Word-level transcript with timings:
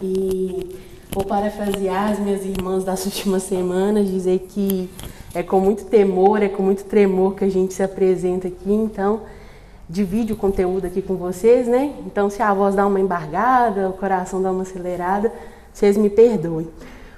E 0.00 0.76
vou 1.10 1.24
parafrasear 1.24 2.12
as 2.12 2.18
minhas 2.18 2.44
irmãs 2.44 2.84
das 2.84 3.04
últimas 3.04 3.42
semanas, 3.42 4.08
dizer 4.08 4.46
que 4.48 4.88
é 5.34 5.42
com 5.42 5.58
muito 5.58 5.84
temor, 5.86 6.42
é 6.42 6.48
com 6.48 6.62
muito 6.62 6.84
tremor 6.84 7.34
que 7.34 7.44
a 7.44 7.48
gente 7.48 7.74
se 7.74 7.82
apresenta 7.82 8.46
aqui, 8.48 8.72
então 8.72 9.22
divide 9.88 10.32
o 10.32 10.36
conteúdo 10.36 10.86
aqui 10.86 11.02
com 11.02 11.16
vocês, 11.16 11.66
né? 11.66 11.94
Então 12.06 12.30
se 12.30 12.40
a 12.42 12.54
voz 12.54 12.74
dá 12.74 12.86
uma 12.86 13.00
embargada, 13.00 13.88
o 13.88 13.92
coração 13.92 14.40
dá 14.40 14.52
uma 14.52 14.62
acelerada, 14.62 15.32
vocês 15.72 15.96
me 15.96 16.08
perdoem. 16.08 16.68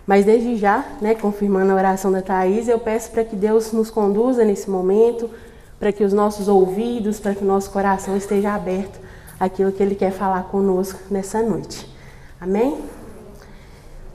Mas 0.06 0.24
desde 0.24 0.56
já, 0.56 0.84
né, 1.00 1.14
confirmando 1.14 1.72
a 1.72 1.74
oração 1.74 2.10
da 2.10 2.22
Thaís, 2.22 2.66
eu 2.66 2.78
peço 2.78 3.10
para 3.10 3.24
que 3.24 3.36
Deus 3.36 3.72
nos 3.72 3.90
conduza 3.90 4.44
nesse 4.44 4.70
momento, 4.70 5.28
para 5.78 5.92
que 5.92 6.02
os 6.02 6.12
nossos 6.12 6.48
ouvidos, 6.48 7.20
para 7.20 7.34
que 7.34 7.44
o 7.44 7.46
nosso 7.46 7.70
coração 7.70 8.16
esteja 8.16 8.54
aberto 8.54 8.98
àquilo 9.38 9.70
que 9.70 9.82
Ele 9.82 9.94
quer 9.94 10.12
falar 10.12 10.44
conosco 10.44 10.98
nessa 11.10 11.42
noite. 11.42 11.99
Amém? 12.40 12.78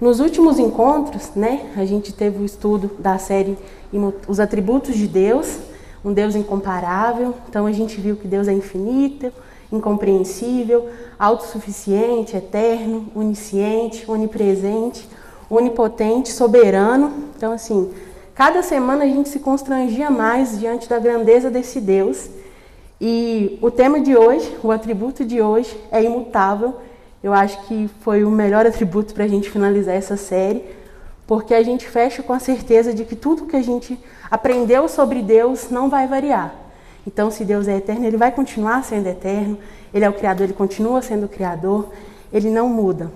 Nos 0.02 0.20
últimos 0.20 0.58
encontros, 0.58 1.30
né, 1.36 1.72
a 1.78 1.86
gente 1.86 2.12
teve 2.12 2.42
o 2.42 2.46
estudo 2.46 2.90
da 2.98 3.20
série 3.20 3.56
Os 4.28 4.40
Atributos 4.40 4.96
de 4.96 5.08
Deus, 5.08 5.60
um 6.04 6.12
Deus 6.12 6.36
incomparável. 6.36 7.36
Então 7.48 7.68
a 7.68 7.72
gente 7.72 8.02
viu 8.02 8.16
que 8.16 8.28
Deus 8.28 8.48
é 8.48 8.54
infinito, 8.54 9.32
incompreensível, 9.72 10.90
autossuficiente, 11.20 12.36
eterno, 12.36 13.06
onisciente, 13.16 14.10
onipresente, 14.10 15.08
onipotente, 15.48 16.32
soberano. 16.32 17.14
Então, 17.38 17.52
assim, 17.52 17.92
cada 18.34 18.64
semana 18.64 19.04
a 19.04 19.08
gente 19.08 19.30
se 19.30 19.38
constrangia 19.38 20.10
mais 20.10 20.60
diante 20.60 20.90
da 20.90 20.98
grandeza 20.98 21.52
desse 21.52 21.80
Deus. 21.80 22.28
E 23.00 23.60
o 23.62 23.70
tema 23.70 24.00
de 24.00 24.18
hoje, 24.18 24.52
o 24.64 24.72
atributo 24.72 25.24
de 25.24 25.44
hoje 25.44 25.80
é 25.92 26.02
imutável. 26.04 26.74
Eu 27.26 27.34
acho 27.34 27.60
que 27.64 27.90
foi 28.02 28.24
o 28.24 28.30
melhor 28.30 28.68
atributo 28.68 29.12
para 29.12 29.24
a 29.24 29.28
gente 29.28 29.50
finalizar 29.50 29.96
essa 29.96 30.16
série, 30.16 30.64
porque 31.26 31.56
a 31.56 31.64
gente 31.64 31.90
fecha 31.90 32.22
com 32.22 32.32
a 32.34 32.38
certeza 32.38 32.94
de 32.94 33.04
que 33.04 33.16
tudo 33.16 33.48
que 33.48 33.56
a 33.56 33.64
gente 33.64 34.00
aprendeu 34.30 34.88
sobre 34.88 35.24
Deus 35.24 35.72
não 35.72 35.90
vai 35.90 36.08
variar. 36.08 36.54
Então, 37.08 37.32
se 37.32 37.44
Deus 37.44 37.68
é 37.68 37.78
eterno, 37.78 38.06
ele 38.06 38.16
vai 38.16 38.32
continuar 38.32 38.84
sendo 38.84 39.08
eterno, 39.08 39.58
ele 39.92 40.06
é 40.06 40.10
o 40.10 40.14
Criador, 40.14 40.44
ele 40.44 40.54
continua 40.54 41.02
sendo 41.02 41.26
o 41.26 41.28
Criador, 41.28 41.90
ele 42.32 42.52
não 42.52 42.70
muda. 42.70 43.12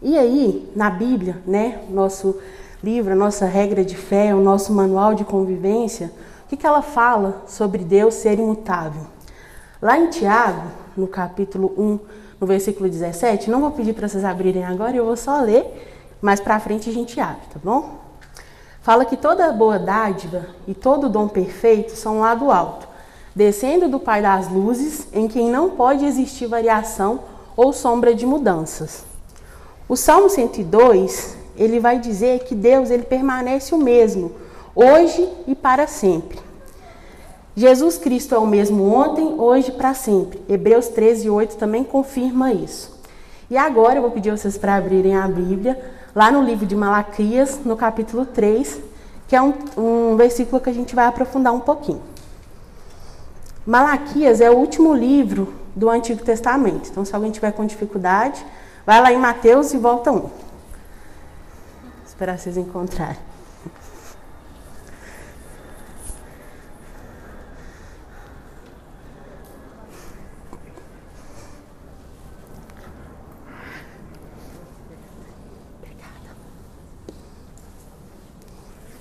E 0.00 0.16
aí, 0.16 0.70
na 0.76 0.88
Bíblia, 0.88 1.38
né, 1.44 1.80
nosso 1.90 2.38
livro, 2.80 3.14
a 3.14 3.16
nossa 3.16 3.46
regra 3.46 3.84
de 3.84 3.96
fé, 3.96 4.32
o 4.32 4.40
nosso 4.40 4.72
manual 4.72 5.12
de 5.12 5.24
convivência, 5.24 6.12
o 6.44 6.48
que, 6.48 6.56
que 6.56 6.64
ela 6.64 6.82
fala 6.82 7.42
sobre 7.48 7.82
Deus 7.82 8.14
ser 8.14 8.38
imutável? 8.38 9.02
Lá 9.82 9.98
em 9.98 10.08
Tiago, 10.08 10.68
no 10.96 11.08
capítulo 11.08 11.74
1, 11.76 11.98
no 12.40 12.46
versículo 12.46 12.88
17, 12.88 13.50
não 13.50 13.60
vou 13.60 13.70
pedir 13.70 13.92
para 13.92 14.08
vocês 14.08 14.24
abrirem 14.24 14.64
agora, 14.64 14.96
eu 14.96 15.04
vou 15.04 15.16
só 15.16 15.40
ler, 15.40 15.64
mas 16.20 16.40
para 16.40 16.60
frente 16.60 16.88
a 16.88 16.92
gente 16.92 17.20
abre, 17.20 17.42
tá 17.52 17.58
bom? 17.62 17.98
Fala 18.80 19.04
que 19.04 19.16
toda 19.16 19.52
boa 19.52 19.78
dádiva 19.78 20.46
e 20.66 20.74
todo 20.74 21.08
dom 21.08 21.28
perfeito 21.28 21.96
são 21.96 22.20
lá 22.20 22.34
do 22.34 22.50
alto, 22.50 22.88
descendo 23.34 23.88
do 23.88 24.00
Pai 24.00 24.22
das 24.22 24.48
luzes, 24.48 25.08
em 25.12 25.28
quem 25.28 25.50
não 25.50 25.70
pode 25.70 26.04
existir 26.04 26.46
variação 26.46 27.20
ou 27.56 27.72
sombra 27.72 28.14
de 28.14 28.24
mudanças. 28.24 29.04
O 29.88 29.96
Salmo 29.96 30.30
102, 30.30 31.36
ele 31.56 31.80
vai 31.80 31.98
dizer 31.98 32.44
que 32.44 32.54
Deus 32.54 32.90
ele 32.90 33.02
permanece 33.02 33.74
o 33.74 33.78
mesmo, 33.78 34.32
hoje 34.74 35.28
e 35.46 35.54
para 35.54 35.86
sempre. 35.86 36.37
Jesus 37.58 37.98
Cristo 37.98 38.34
é 38.34 38.38
o 38.38 38.46
mesmo 38.46 38.84
ontem, 38.84 39.34
hoje 39.36 39.70
e 39.70 39.72
para 39.72 39.92
sempre. 39.92 40.40
Hebreus 40.48 40.88
13, 40.88 41.28
8 41.28 41.56
também 41.56 41.82
confirma 41.82 42.52
isso. 42.52 42.96
E 43.50 43.56
agora 43.56 43.96
eu 43.96 44.02
vou 44.02 44.10
pedir 44.10 44.30
vocês 44.30 44.56
para 44.56 44.76
abrirem 44.76 45.16
a 45.16 45.26
Bíblia, 45.26 45.78
lá 46.14 46.30
no 46.30 46.42
livro 46.42 46.64
de 46.64 46.76
Malaquias, 46.76 47.58
no 47.64 47.76
capítulo 47.76 48.24
3, 48.24 48.80
que 49.26 49.34
é 49.34 49.42
um, 49.42 49.54
um 49.76 50.16
versículo 50.16 50.60
que 50.60 50.70
a 50.70 50.72
gente 50.72 50.94
vai 50.94 51.06
aprofundar 51.06 51.52
um 51.52 51.60
pouquinho. 51.60 52.02
Malaquias 53.66 54.40
é 54.40 54.50
o 54.50 54.54
último 54.54 54.94
livro 54.94 55.52
do 55.74 55.90
Antigo 55.90 56.22
Testamento. 56.22 56.88
Então, 56.90 57.04
se 57.04 57.14
alguém 57.14 57.30
tiver 57.30 57.50
com 57.52 57.66
dificuldade, 57.66 58.44
Vai 58.88 59.02
lá 59.02 59.12
em 59.12 59.18
Mateus 59.18 59.74
e 59.74 59.76
volta 59.76 60.10
um. 60.10 60.30
Esperar 62.06 62.38
vocês 62.38 62.56
encontrarem. 62.56 63.18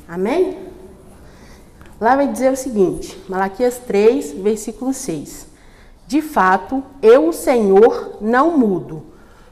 Amém? 0.08 0.58
Lá 2.00 2.16
vai 2.16 2.28
dizer 2.28 2.52
o 2.52 2.56
seguinte, 2.56 3.22
Malaquias 3.28 3.78
3, 3.80 4.32
versículo 4.34 4.94
6. 4.94 5.48
De 6.08 6.22
fato, 6.22 6.82
eu, 7.02 7.28
o 7.28 7.34
Senhor, 7.34 8.18
não 8.22 8.58
mudo. 8.58 9.04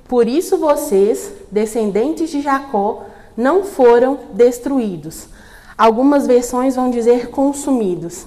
Por 0.07 0.27
isso 0.27 0.57
vocês, 0.57 1.33
descendentes 1.51 2.29
de 2.29 2.39
Jacó, 2.39 3.05
não 3.35 3.65
foram 3.65 4.19
destruídos. 4.31 5.27
Algumas 5.77 6.25
versões 6.25 6.75
vão 6.75 6.89
dizer 6.89 7.29
consumidos. 7.31 8.25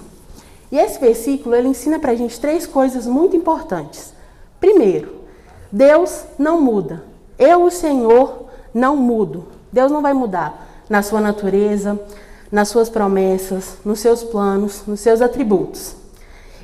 E 0.71 0.77
esse 0.77 0.99
versículo 0.99 1.55
ele 1.55 1.69
ensina 1.69 1.97
para 1.97 2.11
a 2.11 2.15
gente 2.15 2.39
três 2.39 2.67
coisas 2.67 3.07
muito 3.07 3.35
importantes. 3.35 4.13
Primeiro, 4.59 5.15
Deus 5.71 6.25
não 6.37 6.61
muda. 6.61 7.03
Eu, 7.39 7.63
o 7.63 7.71
Senhor, 7.71 8.45
não 8.71 8.95
mudo. 8.95 9.47
Deus 9.71 9.91
não 9.91 10.01
vai 10.03 10.13
mudar 10.13 10.68
na 10.89 11.01
sua 11.01 11.21
natureza, 11.21 11.99
nas 12.51 12.69
suas 12.69 12.89
promessas, 12.89 13.77
nos 13.85 13.99
seus 13.99 14.23
planos, 14.23 14.83
nos 14.87 14.99
seus 14.99 15.21
atributos. 15.21 15.95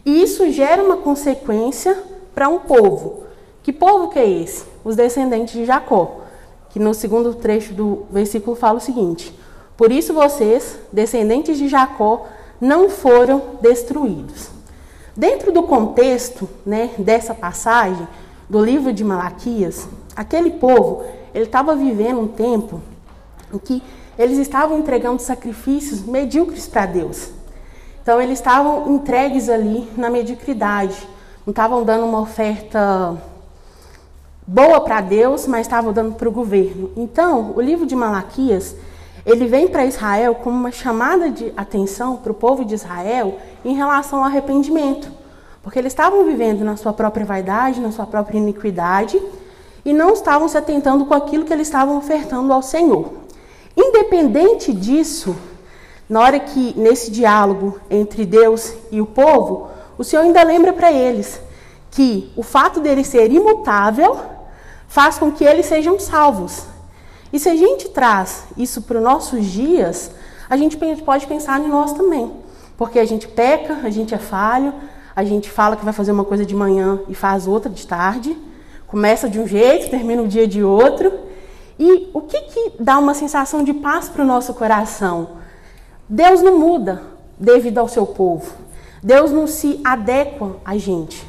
E 0.06 0.22
isso 0.22 0.52
gera 0.52 0.84
uma 0.84 0.98
consequência 0.98 1.98
para 2.34 2.50
um 2.50 2.60
povo. 2.60 3.24
Que 3.64 3.72
povo 3.72 4.10
que 4.10 4.20
é 4.20 4.30
esse? 4.30 4.76
os 4.86 4.96
descendentes 4.96 5.54
de 5.56 5.66
Jacó, 5.66 6.22
que 6.70 6.80
no 6.80 6.94
segundo 6.94 7.34
trecho 7.34 7.74
do 7.74 8.06
versículo 8.12 8.56
fala 8.56 8.78
o 8.78 8.82
seguinte: 8.82 9.38
Por 9.76 9.92
isso 9.92 10.14
vocês, 10.14 10.78
descendentes 10.94 11.58
de 11.58 11.68
Jacó, 11.68 12.28
não 12.62 12.88
foram 12.88 13.42
destruídos. 13.60 14.50
Dentro 15.18 15.52
do 15.52 15.64
contexto 15.64 16.48
né, 16.66 16.92
dessa 16.98 17.34
passagem 17.34 18.08
do 18.48 18.64
livro 18.64 18.94
de 18.94 19.04
Malaquias, 19.04 19.88
aquele 20.16 20.52
povo 20.52 21.04
ele 21.34 21.46
estava 21.46 21.76
vivendo 21.76 22.20
um 22.20 22.28
tempo 22.28 22.80
em 23.52 23.58
que 23.58 23.82
eles 24.18 24.38
estavam 24.38 24.78
entregando 24.78 25.22
sacrifícios 25.22 26.02
medíocres 26.02 26.68
para 26.68 26.86
Deus. 26.86 27.30
Então 28.02 28.22
eles 28.22 28.40
estavam 28.40 28.94
entregues 28.94 29.50
ali 29.50 29.90
na 29.98 30.10
mediocridade, 30.10 30.96
não 31.46 31.52
estavam 31.52 31.84
dando 31.84 32.06
uma 32.06 32.22
oferta 32.22 33.18
boa 34.48 34.80
para 34.82 35.02
Deus, 35.02 35.48
mas 35.48 35.62
estava 35.62 35.92
dando 35.92 36.14
para 36.14 36.30
o 36.30 36.32
governo. 36.32 36.92
Então, 36.96 37.54
o 37.56 37.62
livro 37.62 37.86
de 37.86 37.96
Malaquias, 37.96 38.76
ele 39.26 39.48
vem 39.48 39.68
para 39.68 39.86
Israel 39.86 40.36
como 40.36 40.58
uma 40.58 40.72
chamada 40.72 41.30
de 41.32 41.52
atenção 41.58 42.18
para 42.18 42.32
o 42.32 42.36
povo 42.36 42.64
de 42.64 42.76
Israel 42.76 43.40
em 43.64 43.74
relação 43.74 44.20
ao 44.20 44.26
arrependimento. 44.26 45.12
Porque 45.64 45.80
eles 45.80 45.94
estavam 45.94 46.24
vivendo 46.26 46.64
na 46.64 46.78
sua 46.78 46.94
própria 46.94 47.26
vaidade, 47.26 47.82
na 47.82 47.92
sua 47.92 48.06
própria 48.06 48.38
iniquidade, 48.38 49.20
e 49.84 49.94
não 49.94 50.14
estavam 50.14 50.48
se 50.48 50.58
atentando 50.58 51.08
com 51.08 51.14
aquilo 51.16 51.44
que 51.44 51.52
eles 51.52 51.68
estavam 51.68 51.98
ofertando 51.98 52.54
ao 52.54 52.62
Senhor. 52.62 53.25
Independente 53.76 54.72
disso, 54.74 55.36
na 56.08 56.22
hora 56.22 56.40
que, 56.40 56.74
nesse 56.78 57.12
diálogo 57.12 57.80
entre 57.90 58.26
Deus 58.26 58.74
e 58.92 59.02
o 59.02 59.06
povo, 59.06 59.70
o 59.98 60.04
Senhor 60.04 60.24
ainda 60.24 60.44
lembra 60.44 60.72
para 60.74 60.92
eles 60.92 61.42
que 61.92 62.32
o 62.36 62.44
fato 62.44 62.80
dele 62.82 63.04
ser 63.04 63.32
imutável 63.32 64.20
faz 64.88 65.18
com 65.18 65.32
que 65.32 65.44
eles 65.44 65.66
sejam 65.66 66.00
salvos. 66.00 66.64
E 67.32 67.40
se 67.40 67.50
a 67.50 67.56
gente 67.56 67.90
traz 67.90 68.44
isso 68.58 68.82
para 68.82 68.98
os 68.98 69.04
nossos 69.04 69.46
dias, 69.46 70.12
a 70.50 70.56
gente 70.56 70.78
pode 71.04 71.26
pensar 71.26 71.60
em 71.60 71.68
nós 71.68 71.94
também. 71.94 72.32
Porque 72.78 73.00
a 73.00 73.06
gente 73.06 73.28
peca, 73.28 73.80
a 73.84 73.90
gente 73.90 74.14
é 74.14 74.18
falho, 74.18 74.74
a 75.16 75.24
gente 75.24 75.50
fala 75.50 75.76
que 75.76 75.86
vai 75.86 75.94
fazer 75.94 76.12
uma 76.12 76.26
coisa 76.26 76.46
de 76.46 76.54
manhã 76.54 77.00
e 77.08 77.16
faz 77.16 77.48
outra 77.48 77.70
de 77.70 77.88
tarde, 77.88 78.38
começa 78.86 79.30
de 79.30 79.40
um 79.40 79.48
jeito, 79.48 79.90
termina 79.90 80.22
o 80.22 80.28
dia 80.28 80.48
de 80.48 80.64
outro. 80.64 81.12
E 81.78 82.10
o 82.14 82.22
que, 82.22 82.42
que 82.42 82.72
dá 82.80 82.98
uma 82.98 83.14
sensação 83.14 83.64
de 83.64 83.74
paz 83.74 84.08
para 84.08 84.24
o 84.24 84.28
nosso 84.28 84.54
coração? 84.54 85.30
Deus 86.08 86.42
não 86.42 86.58
muda 86.58 87.02
devido 87.38 87.80
ao 87.80 87.88
seu 87.88 88.06
povo. 88.06 88.54
Deus 89.04 89.32
não 89.32 89.46
se 89.46 89.82
adequa 89.84 90.56
a 90.64 90.78
gente. 90.78 91.28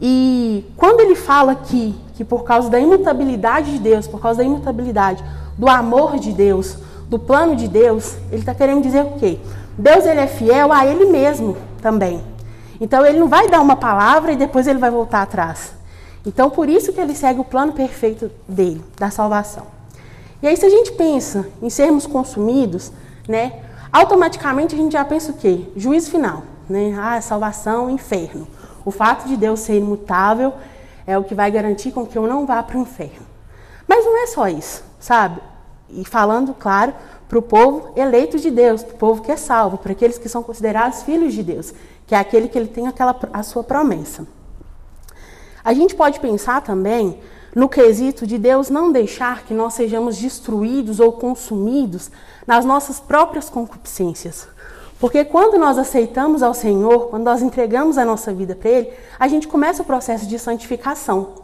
E 0.00 0.64
quando 0.76 1.00
ele 1.00 1.14
fala 1.14 1.52
aqui 1.52 1.94
que 2.14 2.24
por 2.24 2.44
causa 2.44 2.70
da 2.70 2.78
imutabilidade 2.78 3.72
de 3.72 3.78
Deus, 3.78 4.06
por 4.06 4.20
causa 4.20 4.38
da 4.38 4.44
imutabilidade 4.44 5.22
do 5.56 5.68
amor 5.68 6.18
de 6.18 6.32
Deus, 6.32 6.76
do 7.08 7.18
plano 7.18 7.54
de 7.54 7.68
Deus, 7.68 8.16
ele 8.30 8.40
está 8.40 8.54
querendo 8.54 8.82
dizer 8.82 9.04
o 9.04 9.12
quê? 9.12 9.38
Deus 9.76 10.06
ele 10.06 10.20
é 10.20 10.26
fiel 10.26 10.72
a 10.72 10.86
ele 10.86 11.06
mesmo 11.06 11.56
também. 11.80 12.22
Então 12.80 13.04
ele 13.04 13.18
não 13.18 13.28
vai 13.28 13.48
dar 13.48 13.60
uma 13.60 13.76
palavra 13.76 14.32
e 14.32 14.36
depois 14.36 14.66
ele 14.66 14.78
vai 14.78 14.90
voltar 14.90 15.22
atrás. 15.22 15.72
Então, 16.24 16.50
por 16.50 16.68
isso 16.68 16.92
que 16.92 17.00
ele 17.00 17.14
segue 17.14 17.40
o 17.40 17.44
plano 17.44 17.72
perfeito 17.72 18.30
dele, 18.46 18.82
da 18.96 19.10
salvação. 19.10 19.66
E 20.40 20.46
aí, 20.46 20.56
se 20.56 20.64
a 20.64 20.70
gente 20.70 20.92
pensa 20.92 21.48
em 21.60 21.68
sermos 21.68 22.06
consumidos, 22.06 22.92
né, 23.28 23.62
automaticamente 23.92 24.74
a 24.74 24.78
gente 24.78 24.92
já 24.92 25.04
pensa 25.04 25.32
o 25.32 25.34
quê? 25.34 25.66
Juízo 25.76 26.10
final, 26.10 26.42
né? 26.68 26.96
Ah, 26.98 27.20
salvação, 27.20 27.90
inferno. 27.90 28.46
O 28.84 28.90
fato 28.90 29.28
de 29.28 29.36
Deus 29.36 29.60
ser 29.60 29.76
imutável 29.76 30.52
é 31.06 31.16
o 31.18 31.24
que 31.24 31.34
vai 31.34 31.50
garantir 31.50 31.92
com 31.92 32.06
que 32.06 32.16
eu 32.16 32.26
não 32.26 32.46
vá 32.46 32.62
para 32.62 32.76
o 32.76 32.80
inferno. 32.80 33.26
Mas 33.86 34.04
não 34.04 34.22
é 34.22 34.26
só 34.26 34.48
isso, 34.48 34.82
sabe? 34.98 35.40
E 35.90 36.04
falando, 36.04 36.54
claro, 36.54 36.94
para 37.28 37.38
o 37.38 37.42
povo 37.42 37.92
eleito 37.96 38.38
de 38.38 38.50
Deus, 38.50 38.82
para 38.82 38.94
o 38.94 38.98
povo 38.98 39.22
que 39.22 39.30
é 39.30 39.36
salvo, 39.36 39.78
para 39.78 39.92
aqueles 39.92 40.18
que 40.18 40.28
são 40.28 40.42
considerados 40.42 41.02
filhos 41.02 41.34
de 41.34 41.42
Deus, 41.42 41.72
que 42.06 42.14
é 42.14 42.18
aquele 42.18 42.48
que 42.48 42.58
ele 42.58 42.68
tem 42.68 42.86
aquela, 42.86 43.18
a 43.32 43.42
sua 43.42 43.62
promessa. 43.62 44.26
A 45.64 45.72
gente 45.72 45.94
pode 45.94 46.20
pensar 46.20 46.62
também 46.62 47.18
no 47.54 47.68
quesito 47.68 48.26
de 48.26 48.38
Deus 48.38 48.70
não 48.70 48.90
deixar 48.90 49.44
que 49.44 49.54
nós 49.54 49.74
sejamos 49.74 50.16
destruídos 50.16 51.00
ou 51.00 51.12
consumidos 51.12 52.10
nas 52.46 52.64
nossas 52.64 52.98
próprias 52.98 53.48
concupiscências. 53.48 54.48
Porque 54.98 55.24
quando 55.24 55.58
nós 55.58 55.78
aceitamos 55.78 56.42
ao 56.42 56.54
Senhor, 56.54 57.08
quando 57.08 57.24
nós 57.24 57.42
entregamos 57.42 57.98
a 57.98 58.04
nossa 58.04 58.32
vida 58.32 58.54
para 58.54 58.70
Ele, 58.70 58.92
a 59.18 59.28
gente 59.28 59.48
começa 59.48 59.82
o 59.82 59.84
processo 59.84 60.26
de 60.26 60.38
santificação. 60.38 61.42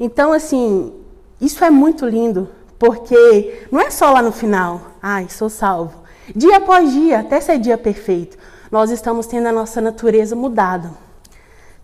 Então, 0.00 0.32
assim, 0.32 0.92
isso 1.40 1.64
é 1.64 1.70
muito 1.70 2.06
lindo, 2.06 2.48
porque 2.78 3.66
não 3.70 3.80
é 3.80 3.90
só 3.90 4.10
lá 4.12 4.22
no 4.22 4.32
final, 4.32 4.80
ai, 5.02 5.28
sou 5.28 5.50
salvo. 5.50 6.02
Dia 6.34 6.56
após 6.56 6.90
dia, 6.92 7.20
até 7.20 7.40
ser 7.40 7.58
dia 7.58 7.76
perfeito, 7.76 8.38
nós 8.70 8.90
estamos 8.90 9.26
tendo 9.26 9.46
a 9.48 9.52
nossa 9.52 9.80
natureza 9.80 10.34
mudada. 10.34 11.07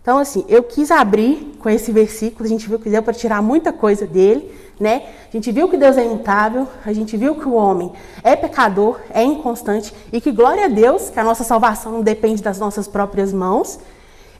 Então, 0.05 0.19
assim, 0.19 0.45
eu 0.47 0.61
quis 0.61 0.91
abrir 0.91 1.57
com 1.57 1.67
esse 1.67 1.91
versículo, 1.91 2.45
a 2.45 2.47
gente 2.47 2.69
viu 2.69 2.77
que 2.77 2.91
deu 2.91 3.01
para 3.01 3.11
tirar 3.11 3.41
muita 3.41 3.73
coisa 3.73 4.05
dele, 4.05 4.55
né? 4.79 5.01
A 5.27 5.31
gente 5.31 5.51
viu 5.51 5.67
que 5.67 5.77
Deus 5.77 5.97
é 5.97 6.05
imutável, 6.05 6.67
a 6.85 6.93
gente 6.93 7.17
viu 7.17 7.33
que 7.33 7.47
o 7.47 7.53
homem 7.53 7.91
é 8.21 8.35
pecador, 8.35 8.99
é 9.09 9.23
inconstante 9.23 9.91
e 10.13 10.21
que 10.21 10.31
glória 10.31 10.65
a 10.65 10.67
Deus, 10.67 11.09
que 11.09 11.19
a 11.19 11.23
nossa 11.23 11.43
salvação 11.43 11.91
não 11.91 12.01
depende 12.03 12.43
das 12.43 12.59
nossas 12.59 12.87
próprias 12.87 13.33
mãos. 13.33 13.79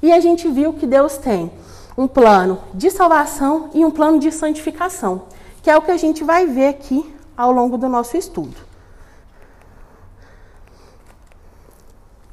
E 0.03 0.13
a 0.13 0.19
gente 0.19 0.47
viu 0.49 0.71
que 0.71 0.85
Deus 0.85 1.17
tem 1.17 1.51
um 1.97 2.07
plano 2.07 2.59
de 2.71 2.91
salvação 2.91 3.71
e 3.73 3.83
um 3.83 3.89
plano 3.89 4.19
de 4.19 4.31
santificação, 4.31 5.23
que 5.63 5.71
é 5.71 5.75
o 5.75 5.81
que 5.81 5.89
a 5.89 5.97
gente 5.97 6.23
vai 6.23 6.45
ver 6.45 6.67
aqui 6.67 7.11
ao 7.35 7.51
longo 7.51 7.75
do 7.75 7.89
nosso 7.89 8.15
estudo. 8.15 8.55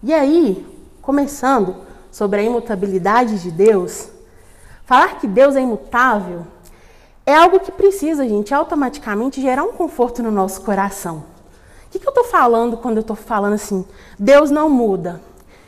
E 0.03 0.13
aí, 0.13 0.67
começando 1.01 1.91
sobre 2.13 2.41
a 2.41 2.43
imutabilidade 2.45 3.41
de 3.41 3.51
Deus, 3.51 4.09
falar 4.85 5.19
que 5.19 5.27
Deus 5.27 5.57
é 5.57 5.61
imutável 5.61 6.47
é 7.25 7.35
algo 7.35 7.61
que 7.61 7.71
precisa, 7.71 8.29
gente, 8.29 8.53
automaticamente 8.53 9.41
gerar 9.41 9.63
um 9.63 9.73
conforto 9.73 10.23
no 10.23 10.31
nosso 10.31 10.61
coração. 10.63 11.25
O 11.87 11.91
que, 11.91 11.99
que 11.99 12.07
eu 12.07 12.11
estou 12.11 12.25
falando 12.25 12.77
quando 12.77 12.97
eu 12.97 13.03
estou 13.03 13.15
falando 13.15 13.53
assim? 13.53 13.85
Deus 14.19 14.51
não 14.51 14.69
muda. 14.69 15.21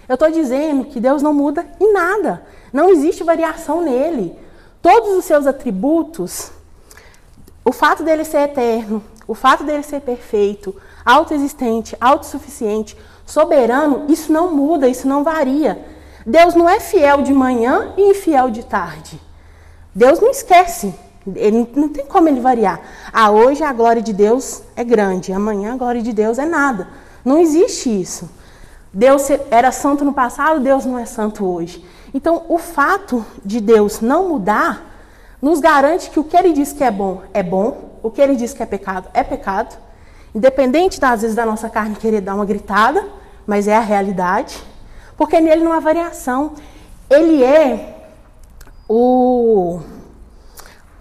Eu 0.08 0.14
estou 0.14 0.30
dizendo 0.30 0.84
que 0.86 0.98
Deus 0.98 1.22
não 1.22 1.32
muda 1.32 1.64
em 1.80 1.92
nada. 1.92 2.44
Não 2.72 2.90
existe 2.90 3.22
variação 3.22 3.82
nele. 3.82 4.36
Todos 4.82 5.10
os 5.16 5.24
seus 5.24 5.46
atributos, 5.46 6.50
o 7.64 7.72
fato 7.72 8.02
dele 8.02 8.24
ser 8.24 8.40
eterno, 8.40 9.02
o 9.26 9.34
fato 9.34 9.62
dele 9.62 9.82
ser 9.82 10.00
perfeito, 10.00 10.74
autoexistente, 11.04 11.96
autossuficiente, 12.00 12.96
soberano, 13.24 14.06
isso 14.08 14.32
não 14.32 14.52
muda, 14.52 14.88
isso 14.88 15.06
não 15.06 15.22
varia. 15.22 15.93
Deus 16.26 16.54
não 16.54 16.68
é 16.68 16.80
fiel 16.80 17.22
de 17.22 17.32
manhã 17.32 17.92
e 17.96 18.10
infiel 18.10 18.50
de 18.50 18.64
tarde. 18.64 19.20
Deus 19.94 20.20
não 20.20 20.30
esquece. 20.30 20.94
Ele 21.34 21.68
não 21.74 21.88
tem 21.88 22.04
como 22.04 22.28
ele 22.28 22.40
variar. 22.40 22.80
Ah, 23.12 23.30
hoje 23.30 23.62
a 23.62 23.72
glória 23.72 24.02
de 24.02 24.12
Deus 24.12 24.62
é 24.76 24.84
grande, 24.84 25.32
amanhã 25.32 25.74
a 25.74 25.76
glória 25.76 26.02
de 26.02 26.12
Deus 26.12 26.38
é 26.38 26.44
nada. 26.44 26.88
Não 27.24 27.38
existe 27.38 27.88
isso. 27.88 28.28
Deus 28.92 29.28
era 29.50 29.72
santo 29.72 30.04
no 30.04 30.12
passado, 30.12 30.60
Deus 30.60 30.84
não 30.84 30.98
é 30.98 31.06
santo 31.06 31.44
hoje. 31.44 31.84
Então, 32.12 32.44
o 32.48 32.58
fato 32.58 33.24
de 33.44 33.60
Deus 33.60 34.00
não 34.00 34.28
mudar 34.28 34.82
nos 35.42 35.60
garante 35.60 36.10
que 36.10 36.20
o 36.20 36.24
que 36.24 36.36
ele 36.36 36.52
diz 36.52 36.72
que 36.72 36.84
é 36.84 36.90
bom 36.90 37.22
é 37.32 37.42
bom, 37.42 37.98
o 38.02 38.10
que 38.10 38.20
ele 38.20 38.36
diz 38.36 38.52
que 38.52 38.62
é 38.62 38.66
pecado 38.66 39.08
é 39.12 39.24
pecado, 39.24 39.76
independente 40.34 41.00
das 41.00 41.22
vezes 41.22 41.34
da 41.34 41.44
nossa 41.44 41.68
carne 41.68 41.96
querer 41.96 42.20
dar 42.20 42.34
uma 42.34 42.44
gritada, 42.44 43.04
mas 43.46 43.66
é 43.66 43.76
a 43.76 43.80
realidade, 43.80 44.62
porque 45.16 45.40
nele 45.40 45.62
não 45.62 45.72
há 45.72 45.80
variação. 45.80 46.52
Ele 47.10 47.42
é 47.42 48.08
o 48.88 49.80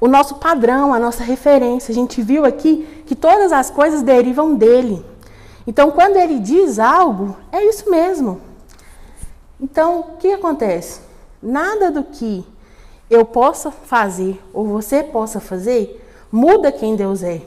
o 0.04 0.08
nosso 0.10 0.36
padrão, 0.36 0.94
a 0.94 1.00
nossa 1.00 1.24
referência. 1.24 1.90
A 1.90 1.96
gente 1.96 2.22
viu 2.22 2.44
aqui 2.44 3.04
que 3.06 3.16
todas 3.16 3.54
as 3.54 3.70
coisas 3.70 4.02
derivam 4.02 4.54
dele. 4.54 5.02
Então, 5.66 5.92
quando 5.92 6.18
ele 6.18 6.40
diz 6.40 6.78
algo, 6.78 7.38
é 7.54 7.64
isso 7.64 7.90
mesmo. 7.90 8.42
Então, 9.62 10.02
o 10.02 10.18
que 10.18 10.34
acontece? 10.34 11.00
Nada 11.42 11.90
do 11.90 12.04
que 12.04 12.46
eu 13.10 13.24
possa 13.24 13.72
fazer 13.72 14.44
ou 14.54 14.66
você 14.66 15.04
possa 15.04 15.40
fazer 15.40 16.06
muda 16.30 16.70
quem 16.70 16.98
Deus 16.98 17.24
é. 17.24 17.42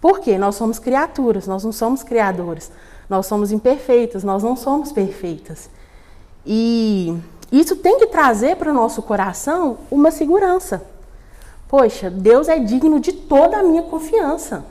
Por 0.00 0.20
quê? 0.20 0.38
Nós 0.38 0.54
somos 0.54 0.78
criaturas, 0.78 1.48
nós 1.48 1.64
não 1.64 1.72
somos 1.72 2.04
criadoras. 2.04 2.70
Nós 3.08 3.26
somos 3.26 3.50
imperfeitas, 3.50 4.22
nós 4.22 4.44
não 4.44 4.54
somos 4.54 4.92
perfeitas. 4.92 5.68
E 6.44 7.16
isso 7.52 7.76
tem 7.76 7.98
que 7.98 8.06
trazer 8.06 8.56
para 8.56 8.70
o 8.70 8.74
nosso 8.74 9.02
coração 9.02 9.78
uma 9.90 10.10
segurança. 10.10 10.82
Poxa, 11.68 12.10
Deus 12.10 12.48
é 12.48 12.58
digno 12.58 12.98
de 12.98 13.12
toda 13.12 13.58
a 13.58 13.62
minha 13.62 13.82
confiança. 13.82 14.64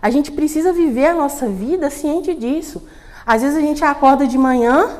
A 0.00 0.10
gente 0.10 0.32
precisa 0.32 0.72
viver 0.72 1.06
a 1.06 1.14
nossa 1.14 1.48
vida 1.48 1.90
ciente 1.90 2.34
disso. 2.34 2.82
Às 3.24 3.42
vezes 3.42 3.56
a 3.56 3.60
gente 3.60 3.84
acorda 3.84 4.26
de 4.26 4.36
manhã, 4.36 4.90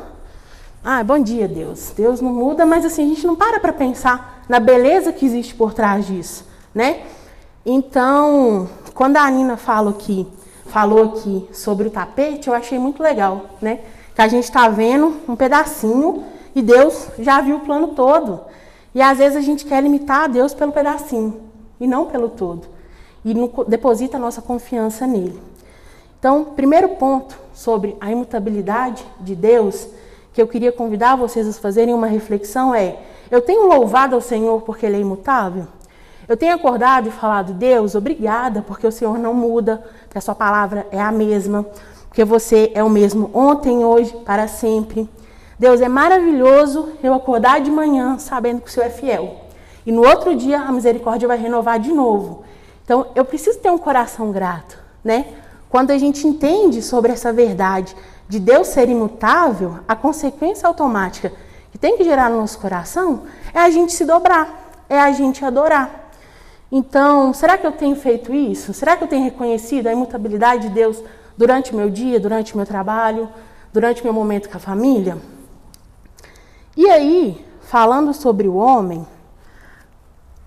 ah, 0.84 1.02
bom 1.04 1.18
dia, 1.20 1.46
Deus. 1.46 1.92
Deus 1.96 2.20
não 2.20 2.32
muda, 2.32 2.66
mas 2.66 2.84
assim, 2.84 3.04
a 3.04 3.08
gente 3.08 3.24
não 3.26 3.36
para 3.36 3.60
para 3.60 3.72
pensar 3.72 4.44
na 4.48 4.58
beleza 4.58 5.12
que 5.12 5.24
existe 5.24 5.54
por 5.54 5.72
trás 5.72 6.06
disso, 6.06 6.44
né? 6.74 7.02
Então, 7.64 8.68
quando 8.92 9.16
a 9.16 9.30
Nina 9.30 9.56
fala 9.56 9.90
aqui, 9.90 10.26
falou 10.66 11.04
aqui 11.04 11.48
sobre 11.52 11.86
o 11.86 11.90
tapete, 11.90 12.48
eu 12.48 12.54
achei 12.54 12.80
muito 12.80 13.00
legal, 13.00 13.46
né? 13.60 13.80
Que 14.14 14.22
a 14.22 14.28
gente 14.28 14.44
está 14.44 14.68
vendo 14.68 15.16
um 15.28 15.36
pedacinho 15.36 16.24
e 16.54 16.62
Deus 16.62 17.08
já 17.18 17.40
viu 17.40 17.56
o 17.56 17.60
plano 17.60 17.88
todo. 17.88 18.40
E 18.94 19.00
às 19.00 19.18
vezes 19.18 19.36
a 19.36 19.40
gente 19.40 19.64
quer 19.64 19.82
limitar 19.82 20.24
a 20.24 20.26
Deus 20.26 20.52
pelo 20.52 20.72
pedacinho 20.72 21.40
e 21.81 21.86
não 21.86 22.06
pelo 22.06 22.28
todo. 22.28 22.66
E 23.24 23.34
deposita 23.66 24.16
a 24.16 24.20
nossa 24.20 24.42
confiança 24.42 25.06
nele. 25.06 25.40
Então, 26.19 26.44
primeiro 26.44 26.90
ponto 26.90 27.36
sobre 27.54 27.96
a 28.00 28.10
imutabilidade 28.10 29.04
de 29.20 29.34
Deus, 29.34 29.88
que 30.32 30.40
eu 30.40 30.46
queria 30.46 30.72
convidar 30.72 31.16
vocês 31.16 31.48
a 31.48 31.52
fazerem 31.52 31.94
uma 31.94 32.06
reflexão 32.06 32.74
é: 32.74 32.98
eu 33.31 33.40
tenho 33.40 33.66
louvado 33.66 34.14
ao 34.14 34.20
Senhor 34.20 34.62
porque 34.62 34.86
ele 34.86 34.96
é 34.96 35.00
imutável? 35.00 35.66
Eu 36.28 36.36
tenho 36.36 36.54
acordado 36.54 37.08
e 37.08 37.10
falado, 37.10 37.52
Deus, 37.52 37.94
obrigada, 37.94 38.62
porque 38.62 38.86
o 38.86 38.92
Senhor 38.92 39.19
não 39.19 39.34
muda, 39.34 39.82
porque 40.04 40.19
a 40.19 40.20
sua 40.20 40.34
palavra 40.34 40.86
é 40.92 41.00
a 41.00 41.10
mesma, 41.10 41.66
porque 42.12 42.26
você 42.26 42.70
é 42.74 42.84
o 42.84 42.90
mesmo 42.90 43.31
ontem, 43.32 43.86
hoje, 43.86 44.14
para 44.26 44.46
sempre. 44.46 45.08
Deus, 45.58 45.81
é 45.81 45.88
maravilhoso 45.88 46.90
eu 47.02 47.14
acordar 47.14 47.62
de 47.62 47.70
manhã 47.70 48.19
sabendo 48.19 48.60
que 48.60 48.69
o 48.69 48.70
Senhor 48.70 48.84
é 48.84 48.90
fiel. 48.90 49.36
E 49.86 49.90
no 49.90 50.06
outro 50.06 50.36
dia 50.36 50.60
a 50.60 50.70
misericórdia 50.70 51.26
vai 51.26 51.38
renovar 51.38 51.81
de 51.81 51.90
novo. 51.90 52.44
Então 52.84 53.06
eu 53.14 53.24
preciso 53.24 53.58
ter 53.60 53.70
um 53.70 53.78
coração 53.78 54.31
grato, 54.31 54.78
né? 55.02 55.24
Quando 55.70 55.90
a 55.90 55.96
gente 55.96 56.28
entende 56.28 56.82
sobre 56.82 57.12
essa 57.12 57.32
verdade 57.32 57.96
de 58.28 58.38
Deus 58.38 58.69
ser 58.69 58.90
imutável, 58.90 59.78
a 59.88 59.96
consequência 59.96 60.69
automática 60.69 61.32
que 61.70 61.78
tem 61.78 61.96
que 61.96 62.04
gerar 62.04 62.28
no 62.28 62.36
nosso 62.36 62.58
coração 62.58 63.22
é 63.54 63.58
a 63.58 63.70
gente 63.70 63.90
se 63.90 64.04
dobrar, 64.04 64.70
é 64.86 65.00
a 65.00 65.10
gente 65.12 65.42
adorar. 65.42 66.10
Então, 66.70 67.32
será 67.32 67.56
que 67.56 67.66
eu 67.66 67.72
tenho 67.72 67.96
feito 67.96 68.34
isso? 68.34 68.74
Será 68.74 68.98
que 68.98 69.04
eu 69.04 69.08
tenho 69.08 69.24
reconhecido 69.24 69.86
a 69.86 69.92
imutabilidade 69.94 70.69
de 70.69 70.74
Deus 70.74 71.02
durante 71.36 71.72
o 71.72 71.77
meu 71.77 71.91
dia, 71.91 72.20
durante 72.20 72.55
o 72.55 72.56
meu 72.56 72.67
trabalho, 72.67 73.29
durante 73.72 74.01
o 74.01 74.05
meu 74.05 74.12
momento 74.12 74.48
com 74.48 74.56
a 74.56 74.60
família? 74.60 75.19
E 76.77 76.89
aí, 76.89 77.44
falando 77.60 78.15
sobre 78.15 78.48
o 78.48 78.55
homem, 78.55 79.06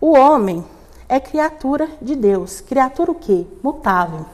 o 0.01 0.13
homem 0.17 0.65
é 1.07 1.19
criatura 1.19 1.87
de 2.01 2.15
Deus. 2.15 2.61
Criatura 2.61 3.11
o 3.11 3.15
quê? 3.15 3.45
Mutável. 3.63 4.25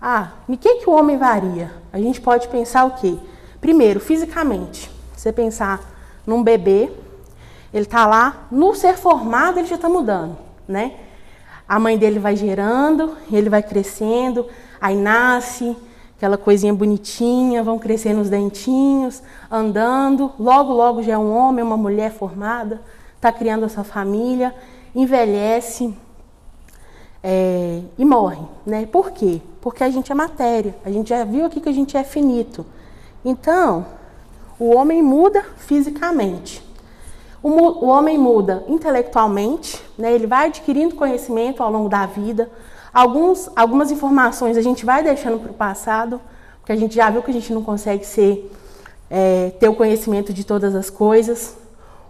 Ah, 0.00 0.32
em 0.48 0.56
que, 0.56 0.76
que 0.76 0.88
o 0.88 0.92
homem 0.92 1.18
varia? 1.18 1.72
A 1.92 1.98
gente 1.98 2.20
pode 2.20 2.48
pensar 2.48 2.84
o 2.84 2.92
quê? 2.92 3.18
Primeiro, 3.60 3.98
fisicamente. 3.98 4.90
Você 5.16 5.32
pensar 5.32 5.80
num 6.24 6.42
bebê, 6.42 6.92
ele 7.72 7.84
está 7.84 8.06
lá, 8.06 8.46
no 8.50 8.74
ser 8.74 8.96
formado 8.96 9.58
ele 9.58 9.66
já 9.66 9.74
está 9.74 9.88
mudando, 9.88 10.38
né? 10.66 10.94
A 11.68 11.78
mãe 11.78 11.98
dele 11.98 12.18
vai 12.18 12.34
gerando, 12.34 13.16
ele 13.30 13.50
vai 13.50 13.62
crescendo, 13.62 14.46
aí 14.80 14.96
nasce, 14.96 15.76
aquela 16.16 16.38
coisinha 16.38 16.72
bonitinha, 16.72 17.62
vão 17.62 17.78
crescendo 17.78 18.20
os 18.20 18.30
dentinhos, 18.30 19.22
andando, 19.50 20.32
logo, 20.38 20.72
logo 20.72 21.02
já 21.02 21.12
é 21.12 21.18
um 21.18 21.36
homem, 21.36 21.62
uma 21.62 21.76
mulher 21.76 22.10
formada, 22.10 22.80
está 23.14 23.30
criando 23.30 23.64
a 23.64 23.68
sua 23.68 23.84
família, 23.84 24.54
envelhece 24.94 25.94
é, 27.22 27.82
e 27.96 28.04
morre. 28.04 28.42
Né? 28.64 28.86
Por 28.86 29.10
quê? 29.10 29.40
Porque 29.60 29.84
a 29.84 29.90
gente 29.90 30.10
é 30.10 30.14
matéria. 30.14 30.74
A 30.84 30.90
gente 30.90 31.10
já 31.10 31.24
viu 31.24 31.44
aqui 31.44 31.60
que 31.60 31.68
a 31.68 31.72
gente 31.72 31.96
é 31.96 32.04
finito. 32.04 32.64
Então, 33.24 33.86
o 34.58 34.74
homem 34.74 35.02
muda 35.02 35.44
fisicamente. 35.56 36.67
O, 37.42 37.50
o 37.50 37.88
homem 37.88 38.18
muda 38.18 38.64
intelectualmente, 38.66 39.80
né? 39.96 40.12
ele 40.12 40.26
vai 40.26 40.46
adquirindo 40.46 40.94
conhecimento 40.94 41.62
ao 41.62 41.70
longo 41.70 41.88
da 41.88 42.04
vida. 42.06 42.50
Alguns, 42.92 43.48
algumas 43.54 43.90
informações 43.90 44.56
a 44.56 44.62
gente 44.62 44.84
vai 44.84 45.02
deixando 45.02 45.38
para 45.38 45.50
o 45.50 45.54
passado, 45.54 46.20
porque 46.58 46.72
a 46.72 46.76
gente 46.76 46.94
já 46.94 47.08
viu 47.10 47.22
que 47.22 47.30
a 47.30 47.34
gente 47.34 47.52
não 47.52 47.62
consegue 47.62 48.04
ser, 48.04 48.50
é, 49.08 49.50
ter 49.60 49.68
o 49.68 49.74
conhecimento 49.74 50.32
de 50.32 50.44
todas 50.44 50.74
as 50.74 50.90
coisas. 50.90 51.56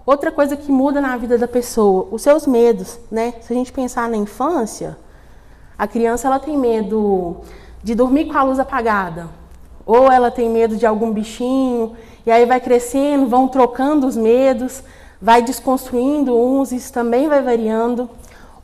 Outra 0.07 0.33
coisa 0.33 0.57
que 0.57 0.73
muda 0.73 1.01
na 1.01 1.17
vida 1.19 1.37
da 1.37 1.47
pessoa, 1.47 2.09
os 2.11 2.23
seus 2.23 2.47
medos, 2.47 2.99
né? 3.11 3.35
Se 3.43 3.53
a 3.53 3.57
gente 3.57 3.71
pensar 3.71 4.09
na 4.09 4.17
infância, 4.17 4.97
a 5.77 5.87
criança 5.87 6.27
ela 6.27 6.39
tem 6.39 6.57
medo 6.57 7.37
de 7.83 7.95
dormir 7.95 8.25
com 8.25 8.39
a 8.39 8.43
luz 8.43 8.59
apagada, 8.59 9.29
ou 9.85 10.11
ela 10.11 10.31
tem 10.31 10.49
medo 10.49 10.77
de 10.77 10.87
algum 10.87 11.13
bichinho, 11.13 11.95
e 12.25 12.31
aí 12.31 12.47
vai 12.47 12.61
crescendo, 12.61 13.27
vão 13.27 13.47
trocando 13.49 14.07
os 14.07 14.17
medos, 14.17 14.83
vai 15.21 15.43
desconstruindo 15.43 16.37
uns, 16.37 16.73
isso 16.73 16.93
também 16.93 17.29
vai 17.29 17.43
variando. 17.43 18.09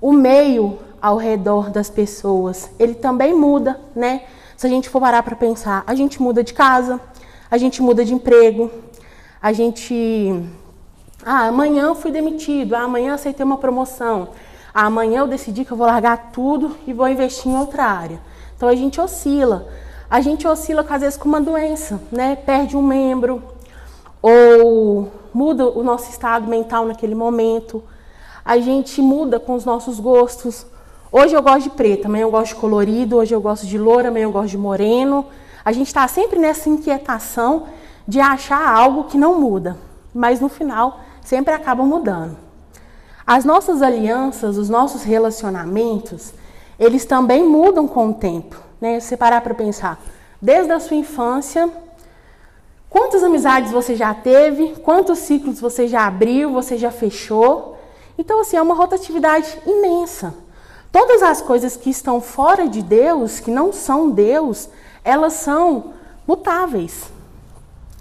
O 0.01 0.13
meio 0.13 0.79
ao 1.01 1.17
redor 1.17 1.71
das 1.71 1.91
pessoas, 1.91 2.71
ele 2.79 2.95
também 2.95 3.35
muda, 3.35 3.81
né? 3.95 4.23
Se 4.57 4.67
a 4.67 4.71
gente 4.71 4.89
for 4.89 5.01
parar 5.01 5.23
para 5.23 5.37
pensar, 5.37 5.83
a 5.87 5.95
gente 5.95 6.23
muda 6.23 6.43
de 6.43 6.55
casa, 6.55 7.01
a 7.51 7.59
gente 7.59 7.83
muda 7.83 8.05
de 8.05 8.15
emprego, 8.15 8.71
a 9.43 9.53
gente 9.53 10.45
ah, 11.25 11.47
amanhã 11.47 11.85
eu 11.85 11.95
fui 11.95 12.11
demitido, 12.11 12.75
ah, 12.75 12.83
amanhã 12.83 13.15
aceitei 13.15 13.45
uma 13.45 13.59
promoção, 13.59 14.29
ah, 14.73 14.85
amanhã 14.87 15.21
eu 15.21 15.27
decidi 15.27 15.65
que 15.65 15.73
eu 15.73 15.77
vou 15.77 15.87
largar 15.87 16.31
tudo 16.33 16.77
e 16.87 16.93
vou 16.93 17.09
investir 17.09 17.51
em 17.51 17.57
outra 17.57 17.85
área. 17.85 18.21
Então 18.57 18.69
a 18.69 18.75
gente 18.75 19.01
oscila. 19.01 19.67
A 20.11 20.21
gente 20.21 20.47
oscila 20.47 20.87
às 20.89 21.01
vezes 21.01 21.17
com 21.17 21.29
uma 21.29 21.41
doença, 21.41 22.01
né? 22.13 22.37
Perde 22.37 22.77
um 22.77 22.83
membro 22.83 23.43
ou 24.23 25.11
muda 25.35 25.69
o 25.69 25.83
nosso 25.83 26.09
estado 26.09 26.47
mental 26.47 26.87
naquele 26.87 27.15
momento. 27.15 27.83
A 28.45 28.57
gente 28.59 29.03
muda 29.03 29.41
com 29.41 29.55
os 29.55 29.65
nossos 29.65 29.99
gostos. 29.99 30.65
Hoje 31.11 31.35
eu 31.35 31.43
gosto 31.43 31.65
de 31.65 31.71
preto, 31.71 32.07
amanhã 32.07 32.23
eu 32.23 32.31
gosto 32.31 32.55
de 32.55 32.61
colorido, 32.61 33.17
hoje 33.17 33.35
eu 33.35 33.41
gosto 33.41 33.67
de 33.67 33.77
loura, 33.77 34.09
amanhã 34.09 34.25
eu 34.25 34.33
gosto 34.33 34.51
de 34.51 34.59
moreno. 34.59 35.27
A 35.65 35.73
gente 35.73 35.89
está 35.89 36.07
sempre 36.07 36.39
nessa 36.39 36.69
inquietação 36.69 37.65
de 38.07 38.21
achar 38.21 38.67
algo 38.69 39.05
que 39.05 39.19
não 39.19 39.41
muda, 39.41 39.77
mas 40.15 40.41
no 40.41 40.49
final 40.49 41.01
sempre 41.23 41.53
acabam 41.53 41.87
mudando. 41.87 42.37
As 43.27 43.45
nossas 43.45 43.81
alianças, 43.81 44.59
os 44.59 44.69
nossos 44.69 45.03
relacionamentos, 45.03 46.35
eles 46.79 47.05
também 47.07 47.43
mudam 47.43 47.89
com 47.89 48.11
o 48.11 48.15
tempo. 48.15 48.61
Né? 48.81 49.01
Se 49.01 49.17
parar 49.17 49.41
para 49.41 49.55
pensar, 49.55 49.99
desde 50.41 50.73
a 50.73 50.79
sua 50.79 50.97
infância, 50.97 51.71
quantas 52.95 53.25
amizades 53.25 53.73
você 53.73 53.97
já 53.97 54.15
teve, 54.15 54.77
quantos 54.85 55.19
ciclos 55.19 55.59
você 55.59 55.89
já 55.89 56.07
abriu, 56.07 56.53
você 56.53 56.79
já 56.79 56.93
fechou. 56.93 57.77
Então, 58.17 58.41
assim, 58.41 58.57
é 58.57 58.63
uma 58.63 58.77
rotatividade 58.77 59.59
imensa. 59.67 60.33
Todas 60.93 61.21
as 61.21 61.43
coisas 61.43 61.77
que 61.77 61.91
estão 61.91 62.21
fora 62.21 62.69
de 62.69 62.81
Deus, 62.81 63.41
que 63.41 63.51
não 63.51 63.73
são 63.73 64.11
Deus, 64.11 64.69
elas 65.03 65.33
são 65.33 65.93
mutáveis. 66.25 67.11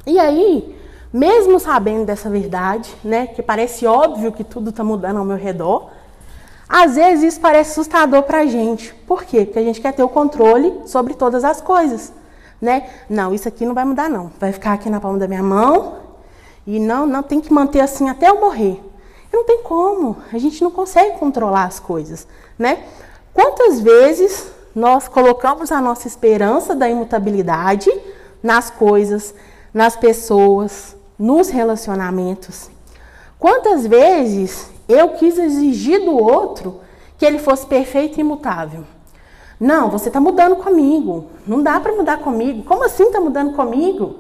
E 0.05 0.19
aí, 0.19 0.77
mesmo 1.12 1.59
sabendo 1.59 2.05
dessa 2.05 2.29
verdade, 2.29 2.95
né, 3.03 3.25
que 3.25 3.41
parece 3.41 3.88
óbvio 3.88 4.31
que 4.31 4.43
tudo 4.43 4.69
está 4.69 4.83
mudando 4.83 5.17
ao 5.17 5.25
meu 5.25 5.38
redor, 5.38 5.89
às 6.69 6.97
vezes 6.97 7.33
isso 7.33 7.41
parece 7.41 7.71
assustador 7.71 8.21
para 8.21 8.41
a 8.41 8.45
gente. 8.45 8.93
Por 9.07 9.23
quê? 9.23 9.43
Porque 9.43 9.57
a 9.57 9.63
gente 9.63 9.81
quer 9.81 9.93
ter 9.93 10.03
o 10.03 10.09
controle 10.09 10.71
sobre 10.85 11.15
todas 11.15 11.43
as 11.43 11.62
coisas, 11.62 12.13
né? 12.62 12.89
Não, 13.10 13.33
isso 13.33 13.48
aqui 13.48 13.65
não 13.65 13.74
vai 13.74 13.86
mudar 13.86 14.10
não, 14.10 14.31
vai 14.39 14.51
ficar 14.51 14.74
aqui 14.74 14.89
na 14.89 15.00
palma 15.00 15.17
da 15.17 15.27
minha 15.27 15.43
mão 15.43 15.98
e 16.65 16.79
não, 16.79 17.05
não 17.05 17.24
tem 17.24 17.41
que 17.41 17.51
manter 17.51 17.81
assim 17.81 18.10
até 18.10 18.29
eu 18.29 18.39
morrer. 18.39 18.81
E 19.31 19.36
não 19.36 19.45
tem 19.45 19.63
como, 19.63 20.17
a 20.31 20.38
gente 20.38 20.62
não 20.63 20.72
consegue 20.72 21.17
controlar 21.17 21.65
as 21.65 21.79
coisas, 21.79 22.27
né? 22.57 22.83
Quantas 23.33 23.79
vezes 23.79 24.51
nós 24.75 25.07
colocamos 25.07 25.72
a 25.72 25.79
nossa 25.79 26.07
esperança 26.07 26.75
da 26.75 26.89
imutabilidade 26.89 27.91
nas 28.41 28.69
coisas, 28.69 29.33
nas 29.74 29.95
pessoas, 29.95 30.95
nos 31.17 31.50
relacionamentos. 31.50 32.69
Quantas 33.38 33.86
vezes 33.86 34.69
eu 34.88 35.10
quis 35.10 35.38
exigir 35.38 36.03
do 36.03 36.17
outro 36.17 36.81
que 37.17 37.25
ele 37.25 37.39
fosse 37.39 37.65
perfeito 37.65 38.17
e 38.17 38.22
imutável? 38.22 38.83
Não, 39.63 39.89
você 39.89 40.10
está 40.10 40.20
mudando 40.20 40.58
comigo. 40.58 41.27
Não 41.48 41.63
dá 41.63 41.79
para 41.79 41.93
mudar 41.93 42.17
comigo. 42.17 42.63
Como 42.63 42.84
assim 42.84 43.03
está 43.03 43.22
mudando 43.22 43.53
comigo? 43.53 44.20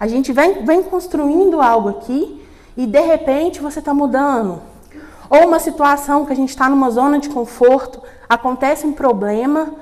A 0.00 0.08
gente 0.08 0.32
vem, 0.32 0.64
vem 0.64 0.82
construindo 0.82 1.60
algo 1.60 1.90
aqui 1.90 2.42
e 2.74 2.86
de 2.86 3.00
repente 3.02 3.60
você 3.60 3.80
está 3.80 3.92
mudando. 3.92 4.62
Ou 5.28 5.46
uma 5.46 5.58
situação 5.58 6.24
que 6.24 6.32
a 6.32 6.36
gente 6.36 6.48
está 6.48 6.70
numa 6.70 6.88
zona 6.88 7.18
de 7.18 7.28
conforto, 7.28 8.00
acontece 8.26 8.86
um 8.86 8.92
problema. 8.94 9.74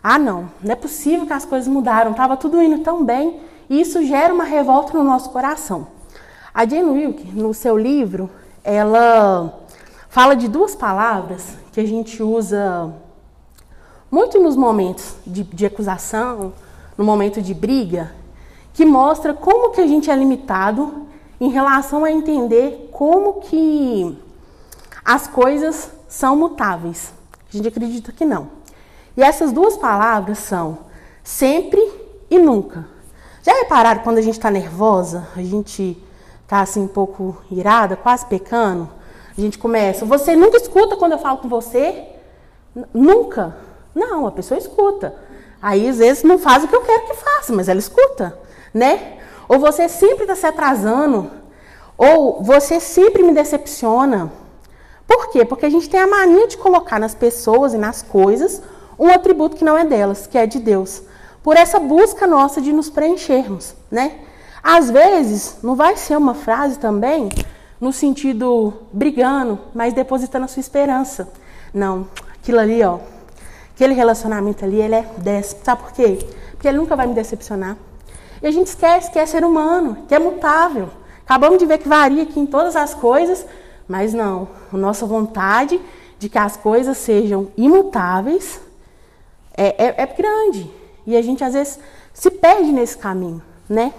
Ah, 0.00 0.20
não, 0.20 0.48
não 0.62 0.70
é 0.70 0.76
possível 0.76 1.26
que 1.26 1.32
as 1.32 1.44
coisas 1.44 1.66
mudaram, 1.66 2.12
estava 2.12 2.36
tudo 2.36 2.62
indo 2.62 2.78
tão 2.78 3.04
bem. 3.04 3.40
E 3.68 3.80
isso 3.80 4.04
gera 4.04 4.32
uma 4.32 4.44
revolta 4.44 4.96
no 4.96 5.02
nosso 5.02 5.30
coração. 5.30 5.88
A 6.54 6.64
Jane 6.64 6.90
Wilke, 6.90 7.26
no 7.36 7.52
seu 7.52 7.76
livro, 7.76 8.30
ela 8.62 9.52
fala 10.08 10.36
de 10.36 10.46
duas 10.46 10.76
palavras 10.76 11.56
que 11.72 11.80
a 11.80 11.84
gente 11.84 12.22
usa 12.22 12.94
muito 14.14 14.38
nos 14.38 14.54
momentos 14.54 15.16
de, 15.26 15.42
de 15.42 15.66
acusação, 15.66 16.52
no 16.96 17.04
momento 17.04 17.42
de 17.42 17.52
briga, 17.52 18.12
que 18.72 18.84
mostra 18.84 19.34
como 19.34 19.70
que 19.70 19.80
a 19.80 19.86
gente 19.88 20.08
é 20.08 20.14
limitado 20.14 21.04
em 21.40 21.48
relação 21.48 22.04
a 22.04 22.12
entender 22.12 22.90
como 22.92 23.40
que 23.40 24.16
as 25.04 25.26
coisas 25.26 25.90
são 26.06 26.36
mutáveis. 26.36 27.12
A 27.52 27.56
gente 27.56 27.66
acredita 27.66 28.12
que 28.12 28.24
não. 28.24 28.50
E 29.16 29.22
essas 29.22 29.50
duas 29.50 29.76
palavras 29.76 30.38
são 30.38 30.78
sempre 31.24 31.82
e 32.30 32.38
nunca. 32.38 32.86
Já 33.42 33.52
repararam 33.52 34.02
quando 34.04 34.18
a 34.18 34.22
gente 34.22 34.38
está 34.38 34.48
nervosa, 34.48 35.26
a 35.34 35.42
gente 35.42 36.00
tá 36.46 36.60
assim 36.60 36.82
um 36.82 36.88
pouco 36.88 37.36
irada, 37.50 37.96
quase 37.96 38.24
pecando, 38.26 38.88
a 39.36 39.40
gente 39.40 39.58
começa, 39.58 40.06
você 40.06 40.36
nunca 40.36 40.56
escuta 40.56 40.96
quando 40.96 41.12
eu 41.12 41.18
falo 41.18 41.38
com 41.38 41.48
você? 41.48 42.04
Nunca. 42.94 43.73
Não, 43.94 44.26
a 44.26 44.32
pessoa 44.32 44.58
escuta. 44.58 45.14
Aí 45.62 45.88
às 45.88 45.98
vezes 45.98 46.22
não 46.22 46.38
faz 46.38 46.64
o 46.64 46.68
que 46.68 46.76
eu 46.76 46.82
quero 46.82 47.06
que 47.06 47.14
faça, 47.14 47.52
mas 47.52 47.68
ela 47.68 47.78
escuta, 47.78 48.38
né? 48.72 49.18
Ou 49.48 49.58
você 49.58 49.88
sempre 49.88 50.24
está 50.24 50.34
se 50.34 50.46
atrasando, 50.46 51.30
ou 51.96 52.42
você 52.42 52.80
sempre 52.80 53.22
me 53.22 53.32
decepciona. 53.32 54.30
Por 55.06 55.30
quê? 55.30 55.44
Porque 55.44 55.66
a 55.66 55.70
gente 55.70 55.88
tem 55.88 56.00
a 56.00 56.06
mania 56.06 56.48
de 56.48 56.56
colocar 56.56 56.98
nas 56.98 57.14
pessoas 57.14 57.74
e 57.74 57.78
nas 57.78 58.02
coisas 58.02 58.62
um 58.98 59.08
atributo 59.08 59.56
que 59.56 59.64
não 59.64 59.76
é 59.76 59.84
delas, 59.84 60.26
que 60.26 60.36
é 60.36 60.46
de 60.46 60.58
Deus. 60.58 61.02
Por 61.42 61.56
essa 61.56 61.78
busca 61.78 62.26
nossa 62.26 62.60
de 62.60 62.72
nos 62.72 62.88
preenchermos, 62.88 63.74
né? 63.90 64.20
Às 64.62 64.90
vezes, 64.90 65.58
não 65.62 65.74
vai 65.74 65.96
ser 65.96 66.16
uma 66.16 66.34
frase 66.34 66.78
também 66.78 67.28
no 67.80 67.92
sentido 67.92 68.72
brigando, 68.92 69.58
mas 69.74 69.92
depositando 69.92 70.46
a 70.46 70.48
sua 70.48 70.60
esperança. 70.60 71.28
Não, 71.72 72.08
aquilo 72.40 72.58
ali, 72.58 72.82
ó, 72.82 72.98
aquele 73.74 73.92
relacionamento 73.92 74.64
ali, 74.64 74.80
ele 74.80 74.94
é 74.94 75.02
déspota. 75.18 75.64
Sabe 75.64 75.82
por 75.82 75.92
quê? 75.92 76.18
Porque 76.52 76.68
ele 76.68 76.78
nunca 76.78 76.96
vai 76.96 77.06
me 77.06 77.14
decepcionar. 77.14 77.76
E 78.42 78.46
a 78.46 78.50
gente 78.50 78.68
esquece 78.68 79.10
que 79.10 79.18
é 79.18 79.26
ser 79.26 79.44
humano, 79.44 79.98
que 80.08 80.14
é 80.14 80.18
mutável. 80.18 80.88
Acabamos 81.24 81.58
de 81.58 81.66
ver 81.66 81.78
que 81.78 81.88
varia 81.88 82.22
aqui 82.22 82.38
em 82.38 82.46
todas 82.46 82.76
as 82.76 82.94
coisas, 82.94 83.44
mas 83.88 84.14
não. 84.14 84.48
A 84.72 84.76
nossa 84.76 85.06
vontade 85.06 85.80
de 86.18 86.28
que 86.28 86.38
as 86.38 86.56
coisas 86.56 86.96
sejam 86.98 87.48
imutáveis 87.56 88.60
é, 89.56 89.86
é, 89.86 90.02
é 90.02 90.06
grande. 90.06 90.70
E 91.06 91.16
a 91.16 91.22
gente 91.22 91.42
às 91.42 91.54
vezes 91.54 91.78
se 92.12 92.30
perde 92.30 92.70
nesse 92.70 92.96
caminho, 92.96 93.42
né? 93.68 93.92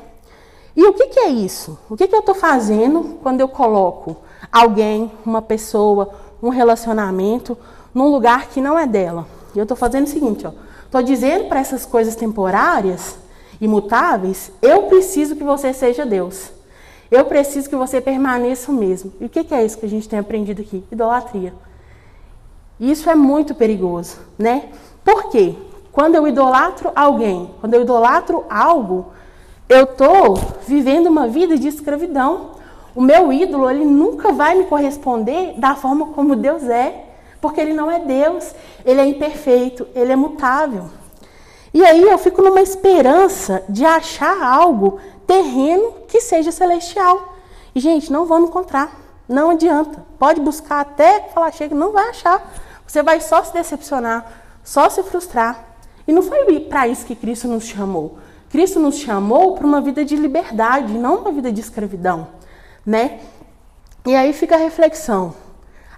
E 0.75 0.85
o 0.85 0.93
que, 0.93 1.07
que 1.07 1.19
é 1.19 1.29
isso? 1.29 1.77
O 1.89 1.95
que, 1.95 2.07
que 2.07 2.15
eu 2.15 2.19
estou 2.19 2.35
fazendo 2.35 3.17
quando 3.23 3.39
eu 3.41 3.47
coloco 3.47 4.17
alguém, 4.51 5.11
uma 5.25 5.41
pessoa, 5.41 6.09
um 6.41 6.49
relacionamento 6.49 7.57
num 7.93 8.07
lugar 8.07 8.47
que 8.49 8.59
não 8.61 8.77
é 8.77 8.85
dela? 8.85 9.25
E 9.55 9.59
eu 9.59 9.63
estou 9.63 9.77
fazendo 9.77 10.05
o 10.05 10.09
seguinte, 10.09 10.45
ó. 10.45 10.51
Estou 10.83 11.01
dizendo 11.01 11.45
para 11.45 11.59
essas 11.59 11.85
coisas 11.85 12.15
temporárias, 12.15 13.17
imutáveis, 13.59 14.51
eu 14.61 14.83
preciso 14.83 15.35
que 15.35 15.43
você 15.43 15.73
seja 15.73 16.05
Deus. 16.05 16.51
Eu 17.09 17.25
preciso 17.25 17.69
que 17.69 17.75
você 17.75 18.01
permaneça 18.01 18.71
o 18.71 18.75
mesmo. 18.75 19.13
E 19.21 19.25
o 19.25 19.29
que, 19.29 19.43
que 19.43 19.53
é 19.53 19.63
isso 19.63 19.77
que 19.77 19.85
a 19.85 19.89
gente 19.89 20.09
tem 20.09 20.19
aprendido 20.19 20.61
aqui? 20.61 20.83
Idolatria. 20.91 21.53
Isso 22.79 23.09
é 23.09 23.15
muito 23.15 23.55
perigoso, 23.55 24.17
né? 24.37 24.69
Por 25.03 25.29
quê? 25.29 25.55
Quando 25.91 26.15
eu 26.15 26.27
idolatro 26.27 26.91
alguém, 26.95 27.51
quando 27.61 27.73
eu 27.73 27.83
idolatro 27.83 28.43
algo, 28.49 29.13
eu 29.69 29.83
estou 29.83 30.37
vivendo 30.67 31.07
uma 31.07 31.27
vida 31.27 31.57
de 31.57 31.67
escravidão, 31.67 32.55
O 32.95 33.01
meu 33.01 33.33
ídolo, 33.33 33.69
ele 33.69 33.83
nunca 33.83 34.31
vai 34.31 34.55
me 34.55 34.63
corresponder 34.63 35.59
da 35.59 35.75
forma 35.75 36.07
como 36.07 36.33
Deus 36.33 36.63
é, 36.63 37.04
porque 37.45 37.61
ele 37.61 37.75
não 37.75 37.91
é 37.91 37.99
Deus, 37.99 38.55
ele 38.83 38.99
é 38.99 39.05
imperfeito, 39.05 39.87
ele 39.93 40.11
é 40.11 40.15
mutável. 40.15 40.89
E 41.71 41.85
aí 41.85 42.01
eu 42.01 42.17
fico 42.17 42.41
numa 42.41 42.59
esperança 42.59 43.63
de 43.69 43.85
achar 43.85 44.41
algo 44.41 44.99
terreno 45.27 45.93
que 46.07 46.19
seja 46.21 46.51
celestial. 46.51 47.35
E, 47.75 47.79
gente, 47.79 48.11
não 48.11 48.25
vamos 48.25 48.49
encontrar. 48.49 48.99
Não 49.29 49.51
adianta. 49.51 50.03
Pode 50.17 50.41
buscar 50.41 50.79
até 50.79 51.29
falar 51.35 51.51
chega, 51.51 51.75
não 51.75 51.91
vai 51.91 52.09
achar. 52.09 52.51
Você 52.87 53.03
vai 53.03 53.21
só 53.21 53.43
se 53.43 53.53
decepcionar, 53.53 54.25
só 54.63 54.89
se 54.89 55.03
frustrar. 55.03 55.63
E 56.07 56.11
não 56.11 56.23
foi 56.23 56.61
para 56.61 56.87
isso 56.87 57.05
que 57.05 57.15
Cristo 57.15 57.47
nos 57.47 57.65
chamou. 57.65 58.17
Cristo 58.49 58.79
nos 58.79 58.97
chamou 58.97 59.53
para 59.53 59.67
uma 59.67 59.81
vida 59.81 60.03
de 60.03 60.15
liberdade, 60.15 60.93
não 60.93 61.17
uma 61.17 61.31
vida 61.31 61.51
de 61.51 61.61
escravidão, 61.61 62.27
né? 62.83 63.19
E 64.03 64.15
aí 64.15 64.33
fica 64.33 64.55
a 64.55 64.59
reflexão. 64.59 65.44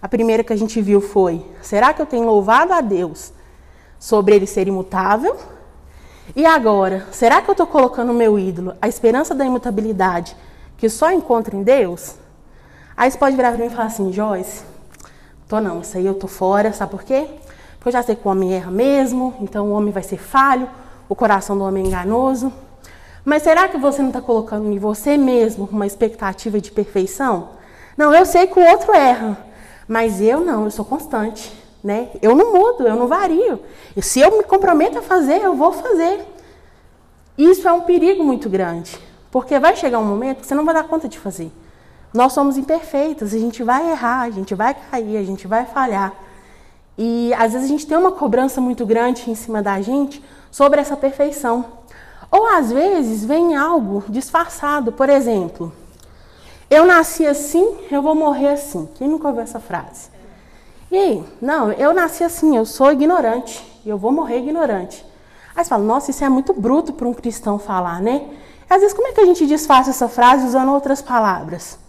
A 0.01 0.07
primeira 0.07 0.43
que 0.43 0.53
a 0.53 0.57
gente 0.57 0.81
viu 0.81 1.01
foi: 1.01 1.45
será 1.61 1.93
que 1.93 2.01
eu 2.01 2.05
tenho 2.05 2.25
louvado 2.25 2.73
a 2.73 2.81
Deus 2.81 3.31
sobre 3.99 4.35
ele 4.35 4.45
ser 4.45 4.67
imutável? 4.67 5.35
E 6.35 6.45
agora, 6.45 7.07
será 7.11 7.41
que 7.41 7.49
eu 7.49 7.53
estou 7.53 7.65
colocando 7.65 8.11
o 8.11 8.15
meu 8.15 8.37
ídolo, 8.37 8.73
a 8.81 8.87
esperança 8.87 9.33
da 9.33 9.45
imutabilidade, 9.45 10.35
que 10.77 10.89
só 10.89 11.11
encontra 11.11 11.55
em 11.55 11.63
Deus? 11.63 12.15
Aí 12.95 13.09
você 13.09 13.17
pode 13.17 13.35
virar 13.35 13.51
para 13.51 13.59
mim 13.59 13.67
e 13.67 13.69
falar 13.69 13.85
assim, 13.85 14.11
Joyce, 14.11 14.63
tô 15.47 15.61
não, 15.61 15.81
isso 15.81 15.97
aí 15.97 16.05
eu 16.05 16.15
tô 16.15 16.27
fora, 16.27 16.73
sabe 16.73 16.91
por 16.91 17.03
quê? 17.03 17.27
Porque 17.75 17.87
eu 17.87 17.91
já 17.93 18.03
sei 18.03 18.15
que 18.15 18.27
o 18.27 18.31
homem 18.31 18.53
erra 18.53 18.71
mesmo, 18.71 19.35
então 19.39 19.67
o 19.67 19.71
homem 19.71 19.93
vai 19.93 20.03
ser 20.03 20.17
falho, 20.17 20.67
o 21.07 21.15
coração 21.15 21.57
do 21.57 21.63
homem 21.63 21.85
é 21.85 21.87
enganoso. 21.87 22.51
Mas 23.23 23.43
será 23.43 23.67
que 23.67 23.77
você 23.77 24.01
não 24.01 24.09
está 24.09 24.21
colocando 24.21 24.71
em 24.71 24.79
você 24.79 25.15
mesmo 25.15 25.69
uma 25.71 25.85
expectativa 25.85 26.59
de 26.59 26.71
perfeição? 26.71 27.49
Não, 27.95 28.13
eu 28.13 28.25
sei 28.25 28.47
que 28.47 28.59
o 28.59 28.67
outro 28.67 28.93
erra, 28.93 29.37
mas 29.87 30.19
eu 30.21 30.41
não, 30.41 30.65
eu 30.65 30.71
sou 30.71 30.83
constante, 30.83 31.51
né? 31.83 32.09
Eu 32.21 32.35
não 32.35 32.53
mudo, 32.53 32.87
eu 32.87 32.95
não 32.95 33.07
vario. 33.07 33.59
E 33.95 34.01
se 34.01 34.19
eu 34.19 34.37
me 34.37 34.43
comprometo 34.43 34.99
a 34.99 35.01
fazer, 35.01 35.41
eu 35.41 35.55
vou 35.55 35.71
fazer. 35.71 36.25
Isso 37.37 37.67
é 37.67 37.71
um 37.71 37.81
perigo 37.81 38.23
muito 38.23 38.49
grande, 38.49 38.97
porque 39.31 39.57
vai 39.59 39.75
chegar 39.75 39.99
um 39.99 40.05
momento 40.05 40.41
que 40.41 40.47
você 40.47 40.55
não 40.55 40.65
vai 40.65 40.73
dar 40.73 40.83
conta 40.83 41.07
de 41.07 41.17
fazer. 41.17 41.51
Nós 42.13 42.33
somos 42.33 42.57
imperfeitos, 42.57 43.33
a 43.33 43.37
gente 43.37 43.63
vai 43.63 43.91
errar, 43.91 44.21
a 44.21 44.29
gente 44.29 44.55
vai 44.55 44.73
cair, 44.73 45.17
a 45.17 45.23
gente 45.23 45.47
vai 45.47 45.65
falhar. 45.65 46.13
E 46.97 47.31
às 47.35 47.53
vezes 47.53 47.67
a 47.67 47.71
gente 47.71 47.85
tem 47.85 47.97
uma 47.97 48.11
cobrança 48.11 48.59
muito 48.59 48.85
grande 48.85 49.29
em 49.29 49.35
cima 49.35 49.61
da 49.61 49.79
gente 49.81 50.23
sobre 50.49 50.81
essa 50.81 50.97
perfeição. 50.97 51.65
Ou 52.31 52.47
às 52.47 52.71
vezes 52.71 53.23
vem 53.23 53.55
algo 53.55 54.03
disfarçado, 54.09 54.91
por 54.91 55.09
exemplo, 55.09 55.71
eu 56.69 56.85
nasci 56.85 57.25
assim, 57.25 57.77
eu 57.91 58.01
vou 58.01 58.15
morrer 58.15 58.49
assim. 58.49 58.87
Quem 58.95 59.07
nunca 59.07 59.27
ouviu 59.27 59.43
essa 59.43 59.59
frase? 59.59 60.09
E 60.91 60.97
aí? 60.97 61.23
Não, 61.41 61.71
eu 61.73 61.93
nasci 61.93 62.23
assim, 62.23 62.55
eu 62.55 62.65
sou 62.65 62.91
ignorante, 62.91 63.81
eu 63.85 63.97
vou 63.97 64.11
morrer 64.11 64.39
ignorante. 64.39 65.05
Aí 65.55 65.63
você 65.63 65.69
fala, 65.69 65.83
nossa, 65.83 66.11
isso 66.11 66.23
é 66.23 66.29
muito 66.29 66.53
bruto 66.53 66.93
para 66.93 67.07
um 67.07 67.13
cristão 67.13 67.57
falar, 67.57 68.01
né? 68.01 68.27
Às 68.69 68.81
vezes, 68.81 68.93
como 68.93 69.07
é 69.07 69.13
que 69.13 69.21
a 69.21 69.25
gente 69.25 69.47
disfarça 69.47 69.89
essa 69.89 70.07
frase 70.07 70.45
usando 70.45 70.71
outras 70.73 71.01
palavras? 71.01 71.79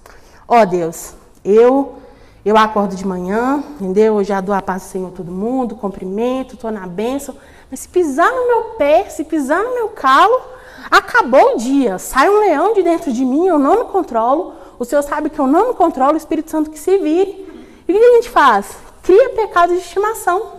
Ó 0.46 0.62
oh, 0.62 0.66
Deus, 0.66 1.14
eu 1.44 1.98
eu 2.44 2.56
acordo 2.56 2.96
de 2.96 3.06
manhã, 3.06 3.62
entendeu? 3.78 4.18
Eu 4.18 4.24
já 4.24 4.40
dou 4.40 4.54
a 4.54 4.62
paz 4.62 4.82
do 4.82 4.88
Senhor 4.88 5.10
todo 5.10 5.30
mundo, 5.30 5.74
cumprimento, 5.74 6.54
estou 6.54 6.70
na 6.70 6.86
bênção. 6.86 7.34
Mas 7.70 7.80
se 7.80 7.88
pisar 7.88 8.30
no 8.30 8.46
meu 8.46 8.62
pé, 8.78 9.04
se 9.10 9.24
pisar 9.24 9.62
no 9.62 9.74
meu 9.74 9.88
calo, 9.88 10.40
acabou 10.90 11.54
o 11.54 11.58
dia. 11.58 11.98
Sai 11.98 12.30
um 12.30 12.40
leão 12.40 12.72
de 12.72 12.82
dentro 12.82 13.12
de 13.12 13.24
mim, 13.24 13.46
eu 13.46 13.58
não 13.58 13.80
me 13.80 13.90
controlo. 13.90 14.54
O 14.78 14.84
Senhor 14.84 15.02
sabe 15.02 15.28
que 15.30 15.38
eu 15.38 15.46
não 15.46 15.74
controlo, 15.74 16.14
o 16.14 16.16
Espírito 16.16 16.50
Santo 16.50 16.70
que 16.70 16.78
se 16.78 16.98
vire. 16.98 17.46
E 17.86 17.92
o 17.92 17.98
que 17.98 18.04
a 18.04 18.14
gente 18.14 18.30
faz? 18.30 18.76
Cria 19.02 19.30
pecado 19.30 19.72
de 19.72 19.78
estimação. 19.78 20.58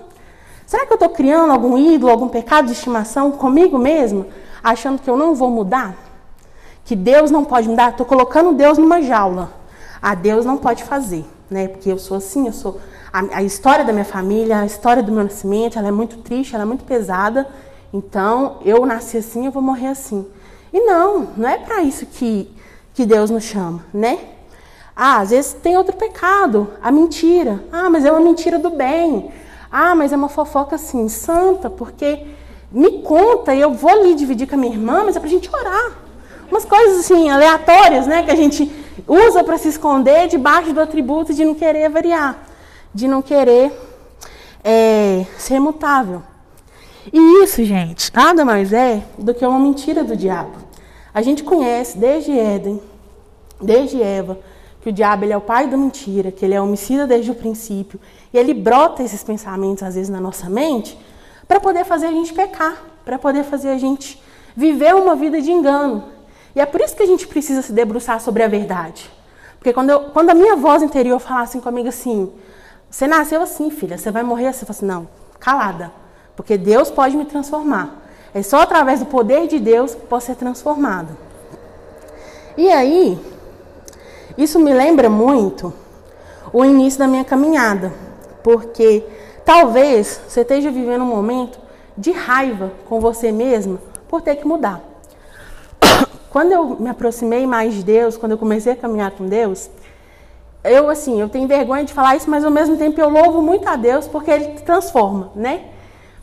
Será 0.65 0.85
que 0.85 0.91
eu 0.91 0.95
estou 0.95 1.09
criando 1.09 1.51
algum 1.51 1.77
ídolo, 1.77 2.11
algum 2.11 2.27
pecado 2.27 2.65
de 2.65 2.73
estimação 2.73 3.31
comigo 3.31 3.77
mesmo, 3.77 4.27
achando 4.63 5.01
que 5.01 5.09
eu 5.09 5.17
não 5.17 5.33
vou 5.33 5.49
mudar? 5.49 5.95
Que 6.85 6.95
Deus 6.95 7.31
não 7.31 7.45
pode 7.45 7.69
mudar? 7.69 7.91
Estou 7.91 8.05
colocando 8.05 8.53
Deus 8.53 8.77
numa 8.77 9.01
jaula. 9.01 9.51
Ah, 10.01 10.15
Deus 10.15 10.45
não 10.45 10.57
pode 10.57 10.83
fazer, 10.83 11.25
né? 11.49 11.67
Porque 11.67 11.91
eu 11.91 11.97
sou 11.97 12.17
assim, 12.17 12.47
eu 12.47 12.53
sou. 12.53 12.79
A, 13.11 13.37
a 13.37 13.43
história 13.43 13.83
da 13.83 13.91
minha 13.91 14.05
família, 14.05 14.59
a 14.59 14.65
história 14.65 15.01
do 15.01 15.11
meu 15.11 15.23
nascimento, 15.23 15.79
ela 15.79 15.87
é 15.87 15.91
muito 15.91 16.17
triste, 16.17 16.53
ela 16.53 16.63
é 16.63 16.67
muito 16.67 16.83
pesada. 16.83 17.47
Então, 17.93 18.57
eu 18.63 18.85
nasci 18.85 19.17
assim, 19.17 19.45
eu 19.45 19.51
vou 19.51 19.61
morrer 19.61 19.87
assim. 19.87 20.25
E 20.71 20.79
não, 20.81 21.29
não 21.35 21.49
é 21.49 21.57
para 21.57 21.81
isso 21.81 22.05
que, 22.05 22.51
que 22.99 23.05
Deus 23.05 23.29
nos 23.29 23.45
chama, 23.45 23.85
né? 23.93 24.19
Ah, 24.93 25.19
às 25.19 25.29
vezes 25.29 25.53
tem 25.53 25.77
outro 25.77 25.95
pecado, 25.95 26.73
a 26.83 26.91
mentira. 26.91 27.63
Ah, 27.71 27.89
mas 27.89 28.03
é 28.03 28.11
uma 28.11 28.19
mentira 28.19 28.59
do 28.59 28.71
bem. 28.71 29.31
Ah, 29.71 29.95
mas 29.95 30.11
é 30.11 30.17
uma 30.17 30.27
fofoca 30.27 30.75
assim, 30.75 31.07
santa, 31.07 31.69
porque 31.69 32.25
me 32.69 33.01
conta 33.01 33.55
e 33.55 33.61
eu 33.61 33.73
vou 33.73 33.89
ali 33.89 34.15
dividir 34.15 34.49
com 34.49 34.55
a 34.55 34.57
minha 34.57 34.73
irmã, 34.73 35.03
mas 35.05 35.15
é 35.15 35.19
pra 35.21 35.29
gente 35.29 35.49
orar. 35.49 35.93
Umas 36.51 36.65
coisas 36.65 36.99
assim, 36.99 37.29
aleatórias, 37.29 38.05
né, 38.05 38.21
que 38.23 38.31
a 38.31 38.35
gente 38.35 38.69
usa 39.07 39.45
para 39.45 39.57
se 39.57 39.69
esconder 39.69 40.27
debaixo 40.27 40.73
do 40.73 40.81
atributo 40.81 41.33
de 41.33 41.45
não 41.45 41.55
querer 41.55 41.87
variar, 41.87 42.37
de 42.93 43.07
não 43.07 43.21
querer 43.21 43.71
é, 44.61 45.25
ser 45.37 45.61
mutável. 45.61 46.21
E 47.13 47.43
isso, 47.45 47.63
gente, 47.63 48.13
nada 48.13 48.43
mais 48.43 48.73
é 48.73 49.01
do 49.17 49.33
que 49.33 49.45
uma 49.45 49.57
mentira 49.57 50.03
do 50.03 50.17
diabo. 50.17 50.67
A 51.13 51.21
gente 51.21 51.43
conhece 51.43 51.97
desde 51.97 52.37
Éden, 52.37 52.79
desde 53.61 54.01
Eva, 54.01 54.37
que 54.81 54.89
o 54.89 54.93
diabo 54.93 55.25
ele 55.25 55.33
é 55.33 55.37
o 55.37 55.41
pai 55.41 55.67
da 55.67 55.75
mentira, 55.75 56.31
que 56.31 56.45
ele 56.45 56.53
é 56.53 56.61
homicida 56.61 57.05
desde 57.05 57.31
o 57.31 57.35
princípio, 57.35 57.99
e 58.33 58.37
ele 58.37 58.53
brota 58.53 59.03
esses 59.03 59.23
pensamentos 59.23 59.83
às 59.83 59.95
vezes 59.95 60.09
na 60.09 60.21
nossa 60.21 60.49
mente 60.49 60.97
para 61.47 61.59
poder 61.59 61.83
fazer 61.83 62.07
a 62.07 62.11
gente 62.11 62.33
pecar, 62.33 62.81
para 63.03 63.17
poder 63.17 63.43
fazer 63.43 63.69
a 63.69 63.77
gente 63.77 64.21
viver 64.55 64.95
uma 64.95 65.15
vida 65.15 65.41
de 65.41 65.51
engano. 65.51 66.03
E 66.55 66.61
é 66.61 66.65
por 66.65 66.81
isso 66.81 66.95
que 66.95 67.03
a 67.03 67.07
gente 67.07 67.27
precisa 67.27 67.61
se 67.61 67.71
debruçar 67.71 68.21
sobre 68.21 68.43
a 68.43 68.47
verdade. 68.47 69.09
Porque 69.57 69.73
quando, 69.73 69.89
eu, 69.89 69.99
quando 70.11 70.29
a 70.29 70.33
minha 70.33 70.55
voz 70.55 70.81
interior 70.81 71.19
falasse 71.19 71.57
assim 71.57 71.59
comigo 71.59 71.89
assim, 71.89 72.31
você 72.89 73.07
nasceu 73.07 73.41
assim, 73.41 73.69
filha, 73.69 73.97
você 73.97 74.09
vai 74.09 74.23
morrer 74.23 74.47
assim, 74.47 74.61
eu 74.61 74.67
falo 74.67 74.77
assim, 74.77 74.85
não, 74.85 75.07
calada. 75.39 75.91
Porque 76.35 76.57
Deus 76.57 76.89
pode 76.89 77.17
me 77.17 77.25
transformar. 77.25 78.01
É 78.33 78.41
só 78.41 78.61
através 78.61 78.99
do 78.99 79.05
poder 79.05 79.47
de 79.47 79.59
Deus 79.59 79.93
que 79.93 80.05
posso 80.05 80.27
ser 80.27 80.35
transformado. 80.35 81.17
E 82.57 82.69
aí, 82.69 83.19
isso 84.43 84.59
me 84.59 84.73
lembra 84.73 85.09
muito 85.09 85.73
o 86.53 86.63
início 86.63 86.99
da 86.99 87.07
minha 87.07 87.25
caminhada. 87.25 87.91
Porque 88.43 89.03
talvez 89.43 90.21
você 90.27 90.41
esteja 90.41 90.71
vivendo 90.71 91.01
um 91.01 91.07
momento 91.07 91.59
de 91.97 92.11
raiva 92.11 92.71
com 92.87 92.99
você 92.99 93.31
mesma 93.31 93.79
por 94.07 94.21
ter 94.21 94.37
que 94.37 94.47
mudar. 94.47 94.81
Quando 96.29 96.51
eu 96.51 96.77
me 96.79 96.89
aproximei 96.89 97.45
mais 97.45 97.73
de 97.73 97.83
Deus, 97.83 98.15
quando 98.15 98.33
eu 98.33 98.37
comecei 98.37 98.73
a 98.73 98.75
caminhar 98.75 99.11
com 99.11 99.25
Deus, 99.25 99.69
eu 100.63 100.87
assim, 100.87 101.19
eu 101.19 101.27
tenho 101.27 101.47
vergonha 101.47 101.83
de 101.83 101.91
falar 101.91 102.15
isso, 102.15 102.29
mas 102.29 102.43
ao 102.43 102.51
mesmo 102.51 102.77
tempo 102.77 103.01
eu 103.01 103.09
louvo 103.09 103.41
muito 103.41 103.67
a 103.67 103.75
Deus 103.75 104.07
porque 104.07 104.29
ele 104.29 104.45
transforma, 104.59 105.31
né? 105.35 105.65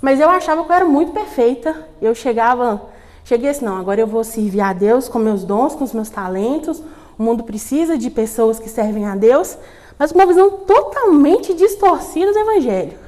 Mas 0.00 0.20
eu 0.20 0.31
achava 0.31 0.62
que 0.62 0.70
eu 0.70 0.76
era 0.76 0.85
muito 0.85 1.12
perfeita. 1.12 1.74
Eu 2.00 2.14
chegava, 2.14 2.83
cheguei 3.24 3.50
assim, 3.50 3.64
não, 3.64 3.76
agora 3.79 4.00
eu 4.00 4.07
vou 4.07 4.22
servir 4.22 4.61
a 4.61 4.72
Deus 4.72 5.09
com 5.09 5.18
meus 5.18 5.42
dons, 5.42 5.74
com 5.74 5.85
os 5.85 5.92
meus 5.92 6.09
talentos. 6.09 6.83
O 7.18 7.22
mundo 7.22 7.44
precisa 7.44 7.96
de 7.96 8.11
pessoas 8.11 8.59
que 8.59 8.68
servem 8.68 9.07
a 9.07 9.16
Deus, 9.16 9.57
mas 9.98 10.12
uma 10.12 10.26
visão 10.26 10.50
totalmente 10.50 11.55
distorcida 11.55 12.33
do 12.33 12.38
evangelho. 12.38 12.98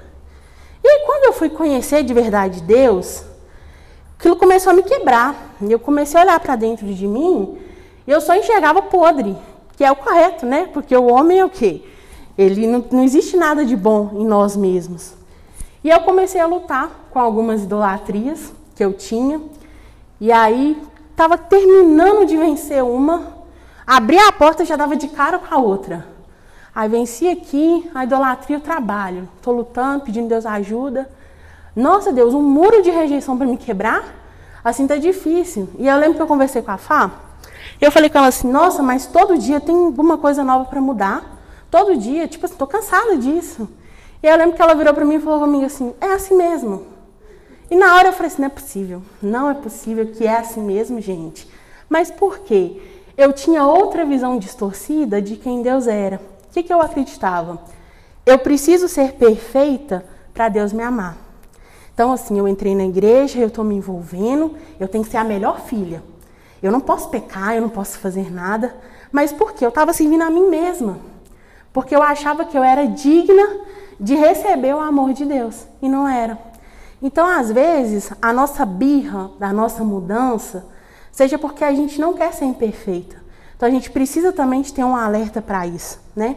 E 0.83 0.89
aí, 0.89 1.03
quando 1.05 1.25
eu 1.25 1.33
fui 1.33 1.51
conhecer 1.51 2.03
de 2.03 2.15
verdade 2.15 2.63
Deus, 2.63 3.23
aquilo 4.19 4.37
começou 4.37 4.73
a 4.73 4.77
me 4.77 4.83
quebrar. 4.83 5.57
E 5.61 5.71
eu 5.71 5.79
comecei 5.79 6.19
a 6.19 6.23
olhar 6.23 6.41
para 6.41 6.57
dentro 6.57 6.87
de 6.87 7.07
mim 7.07 7.59
e 8.07 8.11
eu 8.11 8.21
só 8.21 8.35
enxergava 8.35 8.81
podre, 8.81 9.37
que 9.77 9.85
é 9.85 9.93
o 9.93 9.97
correto, 9.97 10.47
né? 10.47 10.69
Porque 10.73 10.97
o 10.97 11.13
homem 11.13 11.41
é 11.41 11.45
o 11.45 11.51
quê? 11.51 11.83
Ele 12.39 12.67
não, 12.67 12.85
não 12.91 13.05
existe 13.05 13.37
nada 13.37 13.67
de 13.67 13.77
bom 13.77 14.13
em 14.15 14.25
nós 14.25 14.57
mesmos. 14.57 15.13
E 15.85 15.91
eu 15.91 16.01
comecei 16.01 16.41
a 16.41 16.47
lutar 16.47 17.09
com 17.11 17.19
algumas 17.19 17.65
idolatrias 17.65 18.53
que 18.75 18.83
eu 18.83 18.93
tinha. 18.93 19.41
E 20.21 20.33
aí 20.33 20.81
estava 21.11 21.37
terminando 21.37 22.25
de 22.25 22.37
vencer 22.37 22.83
uma, 22.83 23.38
abri 23.89 24.19
a 24.19 24.31
porta 24.31 24.67
já 24.67 24.77
dava 24.77 24.95
de 24.95 25.09
cara 25.09 25.39
com 25.39 25.55
a 25.55 25.59
outra. 25.59 26.07
Aí 26.75 26.89
venci 26.89 27.27
aqui, 27.27 27.91
a 27.95 28.05
idolatria, 28.05 28.59
o 28.59 28.61
trabalho. 28.61 29.27
Estou 29.37 29.55
lutando, 29.55 30.05
pedindo 30.05 30.29
Deus 30.29 30.45
ajuda. 30.45 31.11
Nossa 31.75 32.13
Deus, 32.13 32.35
um 32.35 32.43
muro 32.43 32.83
de 32.83 32.91
rejeição 32.91 33.39
para 33.39 33.47
me 33.47 33.57
quebrar? 33.57 34.05
Assim 34.63 34.87
tá 34.87 34.97
difícil. 34.97 35.71
E 35.79 35.87
eu 35.87 35.97
lembro 35.97 36.17
que 36.17 36.23
eu 36.23 36.27
conversei 36.27 36.61
com 36.61 36.71
a 36.71 36.77
Fá. 36.77 37.11
Eu 37.81 37.91
falei 37.91 38.11
com 38.11 38.19
ela 38.19 38.29
assim: 38.29 38.51
Nossa, 38.51 38.83
mas 38.83 39.07
todo 39.07 39.39
dia 39.39 39.59
tem 39.59 39.75
alguma 39.75 40.19
coisa 40.19 40.45
nova 40.45 40.67
para 40.67 40.81
mudar. 40.81 41.25
Todo 41.71 41.97
dia, 41.97 42.29
tipo 42.29 42.45
assim, 42.45 42.57
tô 42.57 42.67
cansada 42.67 43.17
disso. 43.17 43.69
E 44.23 44.27
eu 44.27 44.37
lembro 44.37 44.55
que 44.55 44.63
ela 44.63 44.75
virou 44.75 44.93
para 44.93 45.05
mim 45.05 45.15
e 45.15 45.21
falou 45.21 45.41
comigo 45.41 45.65
assim: 45.65 45.95
é 46.01 46.13
assim 46.13 46.37
mesmo. 46.37 46.87
E 47.71 47.77
na 47.77 47.97
hora 47.97 48.09
eu 48.09 48.13
falei 48.13 48.29
assim: 48.29 48.43
não 48.43 48.47
é 48.47 48.51
possível. 48.51 49.03
Não 49.23 49.51
é 49.51 49.55
possível 49.55 50.07
que 50.07 50.27
é 50.27 50.37
assim 50.37 50.61
mesmo, 50.61 51.01
gente. 51.01 51.49
Mas 51.89 52.11
por 52.11 52.41
quê? 52.41 52.81
Eu 53.19 53.33
tinha 53.33 53.67
outra 53.67 54.07
visão 54.07 54.39
distorcida 54.39 55.21
de 55.21 55.35
quem 55.35 55.61
Deus 55.61 55.89
era. 55.89 56.21
O 56.49 56.53
que, 56.53 56.63
que 56.63 56.73
eu 56.73 56.81
acreditava? 56.81 57.59
Eu 58.25 58.39
preciso 58.39 58.89
ser 58.89 59.15
perfeita 59.15 60.05
para 60.33 60.49
Deus 60.49 60.73
me 60.73 60.85
amar. 60.85 61.19
Então, 61.93 62.13
assim, 62.13 62.39
eu 62.39 62.47
entrei 62.47 62.77
na 62.77 62.85
igreja, 62.85 63.41
eu 63.41 63.49
estou 63.49 63.65
me 63.65 63.75
envolvendo, 63.75 64.55
eu 64.79 64.87
tenho 64.87 65.03
que 65.03 65.11
ser 65.11 65.17
a 65.17 65.25
melhor 65.25 65.61
filha. 65.63 66.01
Eu 66.63 66.71
não 66.71 66.79
posso 66.79 67.09
pecar, 67.09 67.57
eu 67.57 67.63
não 67.63 67.69
posso 67.69 67.99
fazer 67.99 68.33
nada. 68.33 68.73
Mas 69.11 69.33
por 69.33 69.53
quê? 69.53 69.65
Eu 69.65 69.71
estava 69.71 69.93
servindo 69.93 70.23
a 70.23 70.31
mim 70.31 70.49
mesma. 70.49 70.99
Porque 71.73 71.97
eu 71.97 72.03
achava 72.03 72.45
que 72.45 72.57
eu 72.57 72.63
era 72.63 72.87
digna 72.87 73.49
de 73.99 74.15
receber 74.15 74.77
o 74.77 74.81
amor 74.81 75.13
de 75.13 75.25
Deus. 75.25 75.67
E 75.83 75.89
não 75.89 76.07
era. 76.07 76.39
Então, 77.03 77.27
às 77.27 77.51
vezes, 77.51 78.13
a 78.23 78.33
nossa 78.33 78.65
birra 78.65 79.33
da 79.41 79.53
nossa 79.53 79.83
mudança, 79.83 80.65
seja 81.13 81.39
porque 81.39 81.65
a 81.65 81.73
gente 81.73 82.01
não 82.01 82.15
quer 82.15 82.33
ser 82.33 82.45
imperfeita. 82.45 83.17
Então, 83.57 83.69
a 83.69 83.73
gente 83.73 83.91
precisa 83.91 84.33
também 84.33 84.63
de 84.63 84.73
ter 84.73 84.85
um 84.85 84.95
alerta 84.95 85.43
para 85.43 85.67
isso, 85.67 86.01
né? 86.15 86.37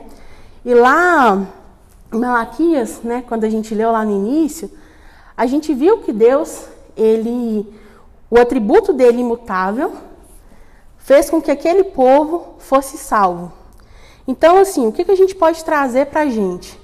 E 0.65 0.73
lá, 0.73 1.47
em 2.12 2.17
Malaquias, 2.17 3.01
né, 3.03 3.23
quando 3.27 3.43
a 3.43 3.49
gente 3.49 3.73
leu 3.73 3.91
lá 3.91 4.03
no 4.03 4.12
início, 4.12 4.71
a 5.36 5.45
gente 5.45 5.73
viu 5.73 5.99
que 5.99 6.12
Deus, 6.12 6.65
ele, 6.95 7.65
o 8.29 8.39
atributo 8.39 8.91
dele 8.93 9.21
imutável, 9.21 9.93
fez 10.97 11.29
com 11.29 11.41
que 11.41 11.49
aquele 11.51 11.84
povo 11.84 12.55
fosse 12.60 12.97
salvo. 12.97 13.51
Então, 14.27 14.57
assim, 14.60 14.88
o 14.88 14.91
que, 14.91 15.10
a 15.12 15.15
gente 15.15 15.34
pode 15.36 15.63
trazer 15.63 16.07
para 16.07 16.21
a 16.21 16.29
gente? 16.29 16.79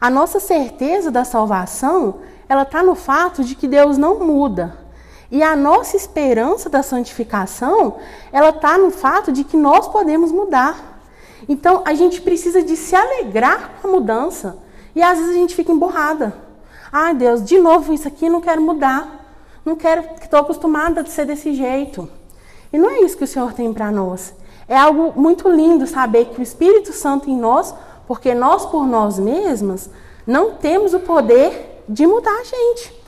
A 0.00 0.10
nossa 0.10 0.38
certeza 0.38 1.10
da 1.10 1.24
salvação, 1.24 2.16
ela 2.48 2.62
está 2.62 2.82
no 2.82 2.94
fato 2.94 3.42
de 3.42 3.54
que 3.54 3.66
Deus 3.66 3.96
não 3.96 4.18
muda. 4.18 4.76
E 5.32 5.42
a 5.42 5.56
nossa 5.56 5.96
esperança 5.96 6.68
da 6.68 6.82
santificação, 6.82 7.96
ela 8.30 8.50
está 8.50 8.76
no 8.76 8.90
fato 8.90 9.32
de 9.32 9.44
que 9.44 9.56
nós 9.56 9.88
podemos 9.88 10.30
mudar. 10.30 11.00
Então, 11.48 11.80
a 11.86 11.94
gente 11.94 12.20
precisa 12.20 12.62
de 12.62 12.76
se 12.76 12.94
alegrar 12.94 13.76
com 13.80 13.88
a 13.88 13.90
mudança. 13.92 14.58
E 14.94 15.02
às 15.02 15.18
vezes 15.18 15.34
a 15.34 15.38
gente 15.38 15.54
fica 15.54 15.72
emborrada. 15.72 16.36
Ai, 16.92 17.14
Deus, 17.14 17.42
de 17.42 17.58
novo 17.58 17.94
isso 17.94 18.06
aqui, 18.06 18.28
não 18.28 18.42
quero 18.42 18.60
mudar. 18.60 19.24
Não 19.64 19.74
quero, 19.74 20.04
estou 20.20 20.40
acostumada 20.40 21.00
a 21.00 21.06
ser 21.06 21.24
desse 21.24 21.54
jeito. 21.54 22.06
E 22.70 22.76
não 22.76 22.90
é 22.90 23.00
isso 23.00 23.16
que 23.16 23.24
o 23.24 23.26
Senhor 23.26 23.54
tem 23.54 23.72
para 23.72 23.90
nós. 23.90 24.34
É 24.68 24.76
algo 24.76 25.18
muito 25.18 25.48
lindo 25.48 25.86
saber 25.86 26.26
que 26.26 26.40
o 26.40 26.42
Espírito 26.42 26.92
Santo 26.92 27.30
em 27.30 27.38
nós, 27.38 27.74
porque 28.06 28.34
nós 28.34 28.66
por 28.66 28.86
nós 28.86 29.18
mesmas, 29.18 29.88
não 30.26 30.56
temos 30.56 30.92
o 30.92 31.00
poder 31.00 31.82
de 31.88 32.06
mudar 32.06 32.38
a 32.38 32.44
gente. 32.44 33.01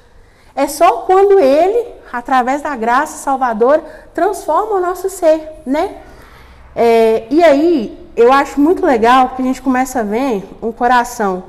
É 0.57 0.69
só 0.69 0.99
quando 0.99 1.40
Ele, 1.40 1.95
através 2.12 2.62
da 2.62 2.77
graça 2.77 3.19
salvadora, 3.19 3.83
transforma 4.14 4.77
o 4.77 4.81
nosso 4.81 5.11
ser, 5.11 5.62
né? 5.67 5.99
É, 6.77 7.27
e 7.31 7.43
aí, 7.43 8.11
eu 8.17 8.33
acho 8.33 8.61
muito 8.61 8.87
legal 8.87 9.31
que 9.31 9.43
a 9.43 9.45
gente 9.45 9.61
começa 9.61 10.01
a 10.01 10.03
ver 10.05 10.49
um 10.62 10.71
coração 10.71 11.45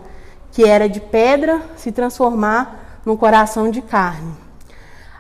que 0.52 0.64
era 0.64 0.90
de 0.90 1.00
pedra 1.00 1.62
se 1.76 1.92
transformar 1.92 3.02
num 3.06 3.16
coração 3.16 3.70
de 3.70 3.82
carne. 3.82 4.34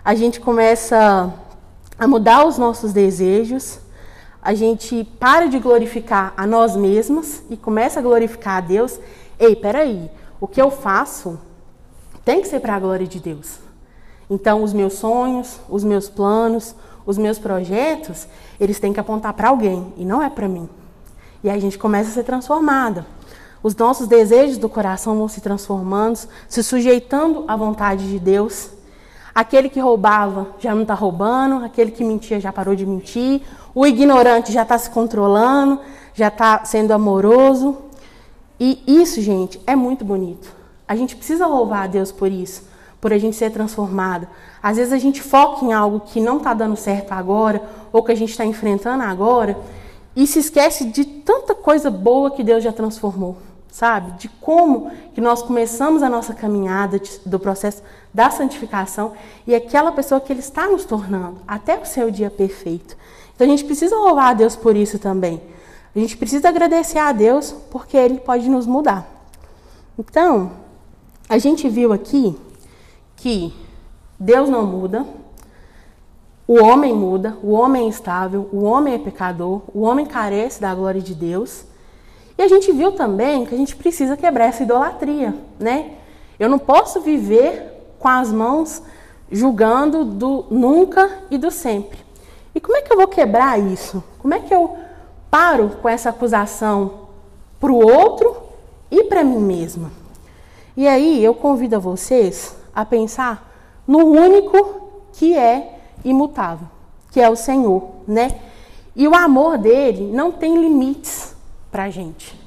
A 0.04 0.15
gente 0.15 0.39
começa 0.39 1.34
a 2.00 2.08
mudar 2.08 2.45
os 2.45 2.58
nossos 2.58 2.93
desejos, 2.93 3.80
a 4.41 4.54
gente 4.54 5.04
para 5.19 5.48
de 5.48 5.60
glorificar 5.60 6.34
a 6.38 6.48
nós 6.48 6.76
mesmos 6.76 7.41
e 7.50 7.58
começa 7.58 8.00
a 8.00 8.04
glorificar 8.04 8.58
a 8.58 8.62
Deus. 8.62 9.00
Ei, 9.39 9.56
peraí, 9.56 10.10
o 10.39 10.48
que 10.48 10.62
eu 10.62 10.71
faço 10.71 11.39
tem 12.24 12.41
que 12.41 12.48
ser 12.48 12.60
para 12.60 12.76
a 12.76 12.80
glória 12.80 13.06
de 13.06 13.19
Deus. 13.19 13.64
Então, 14.29 14.63
os 14.63 14.73
meus 14.73 14.93
sonhos, 14.93 15.59
os 15.69 15.83
meus 15.83 16.09
planos, 16.09 16.75
os 17.05 17.17
meus 17.17 17.38
projetos, 17.38 18.27
eles 18.59 18.79
têm 18.79 18.91
que 18.91 18.99
apontar 18.99 19.33
para 19.33 19.49
alguém 19.49 19.93
e 19.97 20.03
não 20.03 20.21
é 20.21 20.29
para 20.29 20.47
mim. 20.47 20.67
E 21.43 21.49
aí 21.49 21.57
a 21.57 21.61
gente 21.61 21.77
começa 21.77 22.09
a 22.09 22.13
ser 22.13 22.23
transformada. 22.23 23.05
Os 23.61 23.75
nossos 23.75 24.07
desejos 24.07 24.57
do 24.57 24.69
coração 24.69 25.17
vão 25.17 25.27
se 25.27 25.41
transformando, 25.41 26.19
se 26.47 26.63
sujeitando 26.63 27.45
à 27.47 27.55
vontade 27.55 28.07
de 28.09 28.19
Deus. 28.19 28.69
Aquele 29.33 29.69
que 29.69 29.79
roubava 29.79 30.47
já 30.59 30.73
não 30.73 30.83
está 30.83 30.93
roubando, 30.93 31.63
aquele 31.65 31.91
que 31.91 32.03
mentia 32.03 32.39
já 32.39 32.53
parou 32.53 32.75
de 32.75 32.85
mentir, 32.85 33.41
o 33.73 33.85
ignorante 33.85 34.51
já 34.51 34.61
está 34.61 34.77
se 34.77 34.89
controlando, 34.89 35.79
já 36.13 36.29
está 36.29 36.63
sendo 36.63 36.91
amoroso. 36.91 37.77
E 38.59 38.81
isso, 38.88 39.21
gente, 39.21 39.59
é 39.67 39.75
muito 39.75 40.05
bonito. 40.05 40.55
A 40.88 40.95
gente 40.95 41.15
precisa 41.15 41.45
louvar 41.47 41.83
a 41.83 41.88
Deus 41.88 42.11
por 42.11 42.31
isso, 42.31 42.63
por 43.06 43.13
a 43.13 43.20
gente 43.20 43.36
ser 43.36 43.52
transformado. 43.52 44.28
Às 44.63 44.78
vezes 44.78 44.91
a 44.91 44.98
gente 44.98 45.22
foca 45.22 45.63
em 45.63 45.72
algo 45.72 46.00
que 46.00 46.20
não 46.20 46.38
está 46.38 46.56
dando 46.56 46.76
certo 46.76 47.12
agora, 47.12 47.62
ou 47.94 48.02
que 48.02 48.12
a 48.12 48.15
gente 48.15 48.32
está 48.32 48.44
enfrentando 48.44 49.04
agora, 49.04 49.56
e 50.15 50.26
se 50.26 50.39
esquece 50.39 50.86
de 50.86 51.06
tanta 51.06 51.54
coisa 51.54 51.91
boa 51.91 52.32
que 52.32 52.44
Deus 52.44 52.63
já 52.63 52.74
transformou 52.74 53.38
sabe? 53.70 54.13
De 54.13 54.28
como 54.28 54.89
que 55.13 55.22
nós 55.22 55.44
começamos 55.44 56.02
a 56.02 56.10
nossa 56.10 56.34
caminhada 56.34 56.98
de, 56.98 57.20
do 57.26 57.38
processo 57.38 57.84
da 58.12 58.32
santificação 58.32 59.12
e 59.46 59.54
aquela 59.54 59.91
pessoa 59.91 60.20
que 60.20 60.34
Ele 60.34 60.39
está 60.39 60.65
nos 60.68 60.84
tornando 60.84 61.38
até 61.48 61.78
o 61.78 61.86
seu 61.86 62.10
dia 62.10 62.32
perfeito. 62.32 62.98
Então 63.36 63.46
a 63.46 63.50
gente 63.50 63.65
precisa 63.65 63.96
louvar 63.96 64.32
a 64.32 64.34
Deus 64.34 64.56
por 64.56 64.76
isso 64.76 64.98
também. 64.98 65.39
A 65.96 66.00
gente 66.00 66.18
precisa 66.18 66.50
agradecer 66.50 66.98
a 66.98 67.12
Deus 67.12 67.54
porque 67.70 67.96
Ele 67.96 68.18
pode 68.18 68.50
nos 68.50 68.65
mudar. 68.65 69.06
Então, 70.00 70.54
a 71.30 71.38
gente 71.38 71.70
viu 71.70 71.94
aqui 71.94 72.36
que 73.15 73.54
Deus 74.19 74.49
não 74.49 74.65
muda, 74.65 75.06
o 76.47 76.63
homem 76.63 76.93
muda, 76.93 77.38
o 77.41 77.54
homem 77.54 77.86
é 77.86 77.88
instável, 77.88 78.47
o 78.51 78.63
homem 78.63 78.93
é 78.93 78.97
pecador, 78.99 79.62
o 79.73 79.82
homem 79.82 80.06
carece 80.06 80.62
da 80.62 80.73
glória 80.75 81.01
de 81.01 81.15
Deus. 81.15 81.65
E 82.38 82.41
a 82.41 82.47
gente 82.47 82.71
viu 82.71 82.91
também 82.91 83.45
que 83.45 83.56
a 83.56 83.58
gente 83.58 83.75
precisa 83.75 84.15
quebrar 84.15 84.45
essa 84.45 84.62
idolatria, 84.62 85.34
né? 85.60 85.93
Eu 86.38 86.49
não 86.49 86.60
posso 86.60 87.01
viver 87.01 87.95
com 87.97 88.08
as 88.08 88.32
mãos 88.32 88.84
julgando 89.32 90.06
do 90.06 90.45
nunca 90.51 91.19
e 91.32 91.38
do 91.38 91.49
sempre. 91.49 91.97
E 92.54 92.60
como 92.60 92.78
é 92.78 92.82
que 92.82 92.91
eu 92.91 92.97
vou 92.97 93.08
quebrar 93.08 93.60
isso? 93.60 94.04
Como 94.19 94.34
é 94.34 94.39
que 94.39 94.54
eu 94.54 94.78
paro 95.32 95.71
com 95.82 95.89
essa 95.89 96.10
acusação 96.10 97.08
para 97.60 97.71
o 97.71 97.84
outro 97.84 98.36
e 98.91 99.06
para 99.06 99.23
mim 99.23 99.39
mesma? 99.39 99.91
E 100.78 100.88
aí 100.88 101.23
eu 101.23 101.34
convido 101.34 101.78
a 101.78 101.80
vocês 101.80 102.56
a 102.75 102.83
pensar 102.83 103.51
no 103.88 103.99
único 103.99 104.89
que 105.13 105.35
é 105.35 105.79
imutável, 106.03 106.67
que 107.11 107.21
é 107.21 107.29
o 107.29 107.35
Senhor, 107.35 107.83
né? 108.07 108.39
E 108.95 109.07
o 109.07 109.15
amor 109.15 109.57
dele 109.57 110.11
não 110.11 110.31
tem 110.31 110.57
limites 110.57 111.35
para 111.71 111.83
a 111.83 111.89
gente. 111.89 112.39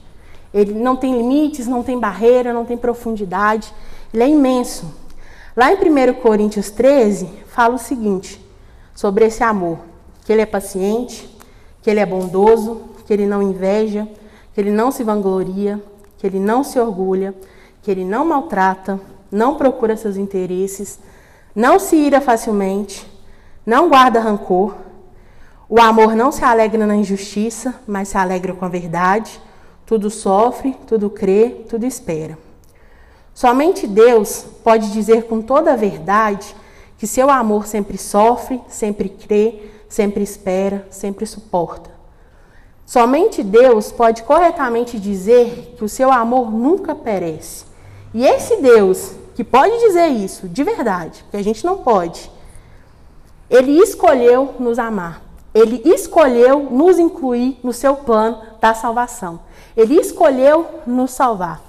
Ele 0.52 0.72
não 0.72 0.96
tem 0.96 1.16
limites, 1.16 1.66
não 1.66 1.82
tem 1.82 1.98
barreira, 1.98 2.52
não 2.52 2.64
tem 2.64 2.76
profundidade, 2.76 3.72
ele 4.12 4.22
é 4.22 4.28
imenso. 4.28 4.86
Lá 5.56 5.72
em 5.72 5.76
1 5.76 6.14
Coríntios 6.20 6.70
13, 6.70 7.28
fala 7.48 7.74
o 7.74 7.78
seguinte 7.78 8.40
sobre 8.94 9.26
esse 9.26 9.42
amor: 9.42 9.78
que 10.24 10.32
ele 10.32 10.42
é 10.42 10.46
paciente, 10.46 11.28
que 11.82 11.90
ele 11.90 12.00
é 12.00 12.06
bondoso, 12.06 12.82
que 13.06 13.12
ele 13.12 13.26
não 13.26 13.42
inveja, 13.42 14.08
que 14.54 14.60
ele 14.60 14.70
não 14.70 14.90
se 14.90 15.04
vangloria, 15.04 15.82
que 16.16 16.26
ele 16.26 16.38
não 16.40 16.64
se 16.64 16.78
orgulha, 16.78 17.34
que 17.82 17.90
ele 17.90 18.04
não 18.04 18.24
maltrata, 18.24 19.00
não 19.30 19.54
procura 19.54 19.96
seus 19.96 20.16
interesses, 20.16 20.98
não 21.54 21.78
se 21.78 21.96
ira 21.96 22.20
facilmente, 22.20 23.06
não 23.66 23.88
guarda 23.88 24.20
rancor 24.20 24.74
o 25.70 25.78
amor 25.78 26.16
não 26.16 26.32
se 26.32 26.42
alegra 26.42 26.86
na 26.86 26.96
injustiça, 26.96 27.74
mas 27.86 28.08
se 28.08 28.16
alegra 28.16 28.54
com 28.54 28.64
a 28.64 28.68
verdade. 28.68 29.38
Tudo 29.84 30.08
sofre, 30.08 30.74
tudo 30.86 31.10
crê, 31.10 31.62
tudo 31.68 31.84
espera. 31.84 32.38
Somente 33.34 33.86
Deus 33.86 34.46
pode 34.64 34.90
dizer 34.90 35.24
com 35.24 35.42
toda 35.42 35.74
a 35.74 35.76
verdade 35.76 36.56
que 36.96 37.06
seu 37.06 37.28
amor 37.28 37.66
sempre 37.66 37.98
sofre, 37.98 38.62
sempre 38.66 39.10
crê, 39.10 39.70
sempre 39.90 40.22
espera, 40.22 40.86
sempre 40.90 41.26
suporta. 41.26 41.90
Somente 42.86 43.42
Deus 43.42 43.92
pode 43.92 44.22
corretamente 44.22 44.98
dizer 44.98 45.74
que 45.76 45.84
o 45.84 45.88
seu 45.88 46.10
amor 46.10 46.50
nunca 46.50 46.94
perece. 46.94 47.66
E 48.14 48.24
esse 48.24 48.56
Deus 48.56 49.12
que 49.34 49.44
pode 49.44 49.78
dizer 49.78 50.08
isso 50.08 50.48
de 50.48 50.64
verdade, 50.64 51.24
que 51.30 51.36
a 51.36 51.42
gente 51.42 51.64
não 51.64 51.78
pode, 51.78 52.30
ele 53.48 53.78
escolheu 53.78 54.54
nos 54.58 54.78
amar. 54.78 55.22
Ele 55.54 55.80
escolheu 55.84 56.68
nos 56.70 56.98
incluir 56.98 57.58
no 57.62 57.72
seu 57.72 57.96
plano 57.96 58.42
da 58.60 58.74
salvação. 58.74 59.40
Ele 59.76 59.94
escolheu 59.94 60.66
nos 60.86 61.12
salvar. 61.12 61.62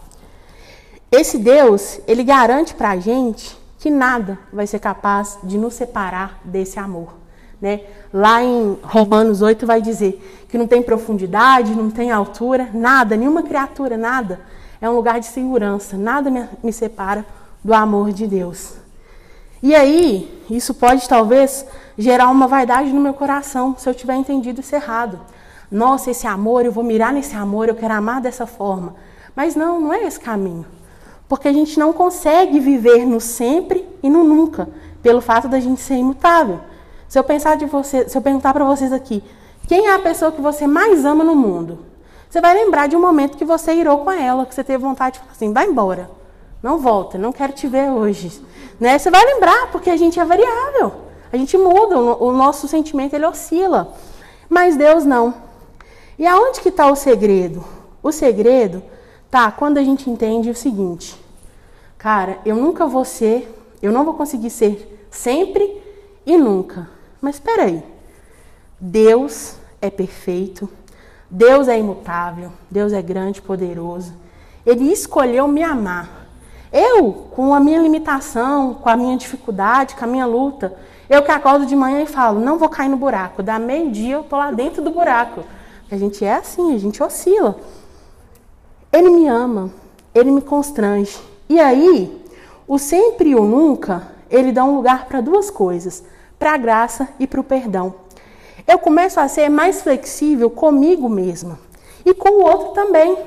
Esse 1.12 1.38
Deus, 1.38 2.00
ele 2.08 2.24
garante 2.24 2.76
para 2.76 2.92
a 2.92 2.98
gente 2.98 3.58
que 3.80 3.90
nada 3.90 4.38
vai 4.52 4.68
ser 4.68 4.80
capaz 4.80 5.40
de 5.44 5.58
nos 5.58 5.74
separar 5.74 6.40
desse 6.44 6.78
amor. 6.78 7.16
Né? 7.62 7.82
Lá 8.14 8.44
em 8.44 8.78
Romanos 8.84 9.42
8 9.42 9.66
vai 9.66 9.82
dizer 9.82 10.46
que 10.50 10.58
não 10.58 10.68
tem 10.68 10.82
profundidade, 10.82 11.76
não 11.76 11.90
tem 11.90 12.12
altura, 12.12 12.70
nada, 12.74 13.16
nenhuma 13.16 13.44
criatura, 13.44 13.98
nada. 13.98 14.40
É 14.82 14.90
um 14.90 14.96
lugar 14.96 15.20
de 15.20 15.26
segurança, 15.26 15.98
nada 15.98 16.30
me, 16.64 16.72
separa 16.72 17.26
do 17.64 17.74
amor 17.74 18.12
de 18.14 18.26
Deus. 18.26 18.76
E 19.62 19.76
aí, 19.76 20.44
isso 20.50 20.74
pode 20.74 21.08
talvez 21.08 21.66
gerar 21.98 22.30
uma 22.30 22.48
vaidade 22.48 22.92
no 22.94 23.02
meu 23.02 23.14
coração, 23.14 23.76
se 23.78 23.90
eu 23.90 23.94
tiver 23.94 24.16
entendido 24.16 24.62
isso 24.62 24.74
errado. 24.74 25.20
nossa, 25.70 26.12
esse 26.12 26.26
amor, 26.26 26.66
eu 26.66 26.72
vou 26.72 26.84
mirar 26.84 27.12
nesse 27.12 27.36
amor, 27.36 27.68
eu 27.68 27.76
quero 27.76 27.94
amar 27.94 28.22
dessa 28.22 28.48
forma. 28.48 28.96
Mas 29.36 29.56
não, 29.56 29.80
não 29.80 29.94
é 29.94 30.04
esse 30.04 30.20
caminho. 30.20 30.66
Porque 31.28 31.48
a 31.48 31.54
gente 31.54 31.78
não 31.78 31.94
consegue 31.94 32.60
viver 32.60 33.06
no 33.06 33.20
sempre 33.20 33.88
e 34.02 34.10
no 34.10 34.24
nunca, 34.24 34.70
pelo 35.04 35.22
fato 35.22 35.48
da 35.48 35.60
gente 35.60 35.82
ser 35.82 35.96
imutável. 35.96 36.60
Se 37.08 37.20
eu 37.20 37.24
pensar 37.24 37.56
de 37.56 37.66
você, 37.66 38.08
se 38.08 38.18
eu 38.18 38.22
perguntar 38.22 38.54
para 38.54 38.66
vocês 38.66 38.94
aqui, 38.94 39.24
quem 39.68 39.88
é 39.88 39.94
a 39.94 40.00
pessoa 40.00 40.32
que 40.32 40.42
você 40.42 40.66
mais 40.66 41.06
ama 41.06 41.24
no 41.24 41.36
mundo? 41.36 41.80
Você 42.30 42.40
vai 42.40 42.54
lembrar 42.54 42.88
de 42.88 42.96
um 42.96 43.02
momento 43.02 43.38
que 43.38 43.44
você 43.44 43.74
irou 43.74 44.00
com 44.00 44.12
ela, 44.12 44.46
que 44.46 44.54
você 44.54 44.64
teve 44.64 44.78
vontade 44.84 45.14
de 45.14 45.20
falar 45.20 45.32
assim, 45.32 45.52
vai 45.52 45.66
embora. 45.66 46.12
Não 46.62 46.78
volta, 46.78 47.18
não 47.18 47.32
quero 47.32 47.54
te 47.54 47.68
ver 47.68 47.90
hoje. 47.90 48.42
Né? 48.80 49.00
Você 49.00 49.10
vai 49.10 49.26
lembrar, 49.26 49.72
porque 49.72 49.90
a 49.90 49.98
gente 49.98 50.20
é 50.20 50.26
variável. 50.26 50.94
A 51.34 51.38
gente 51.38 51.58
muda, 51.58 51.98
o 51.98 52.32
nosso 52.32 52.68
sentimento 52.68 53.16
ele 53.16 53.26
oscila. 53.26 53.94
Mas 54.48 54.76
Deus 54.76 55.06
não. 55.06 55.34
E 56.20 56.28
aonde 56.28 56.62
que 56.62 56.70
está 56.70 56.92
o 56.92 56.96
segredo? 56.96 57.64
O 58.04 58.12
segredo 58.12 58.84
tá 59.32 59.52
quando 59.52 59.78
a 59.78 59.84
gente 59.84 60.10
entende 60.10 60.50
o 60.50 60.56
seguinte: 60.56 61.20
cara, 61.98 62.40
eu 62.46 62.56
nunca 62.56 62.86
vou 62.86 63.06
ser, 63.06 63.52
eu 63.82 63.92
não 63.92 64.04
vou 64.04 64.14
conseguir 64.14 64.50
ser 64.50 65.08
sempre 65.10 65.82
e 66.26 66.38
nunca. 66.38 66.90
Mas 67.22 67.36
espera 67.36 67.64
aí. 67.64 67.84
Deus 68.80 69.56
é 69.82 69.90
perfeito, 69.90 70.70
Deus 71.30 71.68
é 71.68 71.78
imutável, 71.78 72.52
Deus 72.72 72.92
é 72.92 73.02
grande, 73.02 73.42
poderoso. 73.42 74.14
Ele 74.66 74.92
escolheu 74.92 75.48
me 75.48 75.64
amar. 75.64 76.28
Eu, 76.72 77.14
com 77.32 77.54
a 77.54 77.60
minha 77.60 77.82
limitação, 77.82 78.74
com 78.76 78.90
a 78.90 78.96
minha 78.96 79.18
dificuldade, 79.18 79.96
com 79.96 80.06
a 80.06 80.08
minha 80.08 80.26
luta, 80.26 80.76
eu 81.10 81.24
que 81.24 81.32
acordo 81.32 81.66
de 81.66 81.76
manhã 81.76 82.02
e 82.02 82.06
falo, 82.06 82.40
não 82.40 82.58
vou 82.58 82.70
cair 82.70 82.90
no 82.90 82.98
buraco. 82.98 83.42
Da 83.42 83.58
meio-dia 83.58 84.16
eu 84.16 84.24
tô 84.24 84.38
lá 84.38 84.52
dentro 84.52 84.82
do 84.82 84.92
buraco. 84.92 85.44
A 85.92 85.98
gente 85.98 86.24
é 86.24 86.36
assim, 86.36 86.76
a 86.76 86.78
gente 86.78 87.02
oscila. 87.02 87.58
Ele 88.92 89.10
me 89.10 89.28
ama, 89.28 89.72
ele 90.14 90.32
me 90.32 90.42
constrange. 90.42 91.20
E 91.48 91.60
aí, 91.60 92.24
o 92.68 92.78
sempre 92.78 93.30
e 93.30 93.36
o 93.36 93.44
nunca, 93.44 94.08
ele 94.30 94.52
dá 94.52 94.64
um 94.64 94.76
lugar 94.76 95.06
para 95.06 95.22
duas 95.22 95.50
coisas: 95.50 96.04
para 96.38 96.54
a 96.54 96.58
graça 96.58 97.10
e 97.20 97.26
para 97.26 97.40
o 97.40 97.44
perdão. 97.44 97.96
Eu 98.70 98.78
começo 98.78 99.20
a 99.20 99.28
ser 99.28 99.50
mais 99.50 99.82
flexível 99.82 100.48
comigo 100.48 101.10
mesma 101.10 101.58
e 102.06 102.14
com 102.14 102.30
o 102.30 102.44
outro 102.44 102.68
também. 102.68 103.18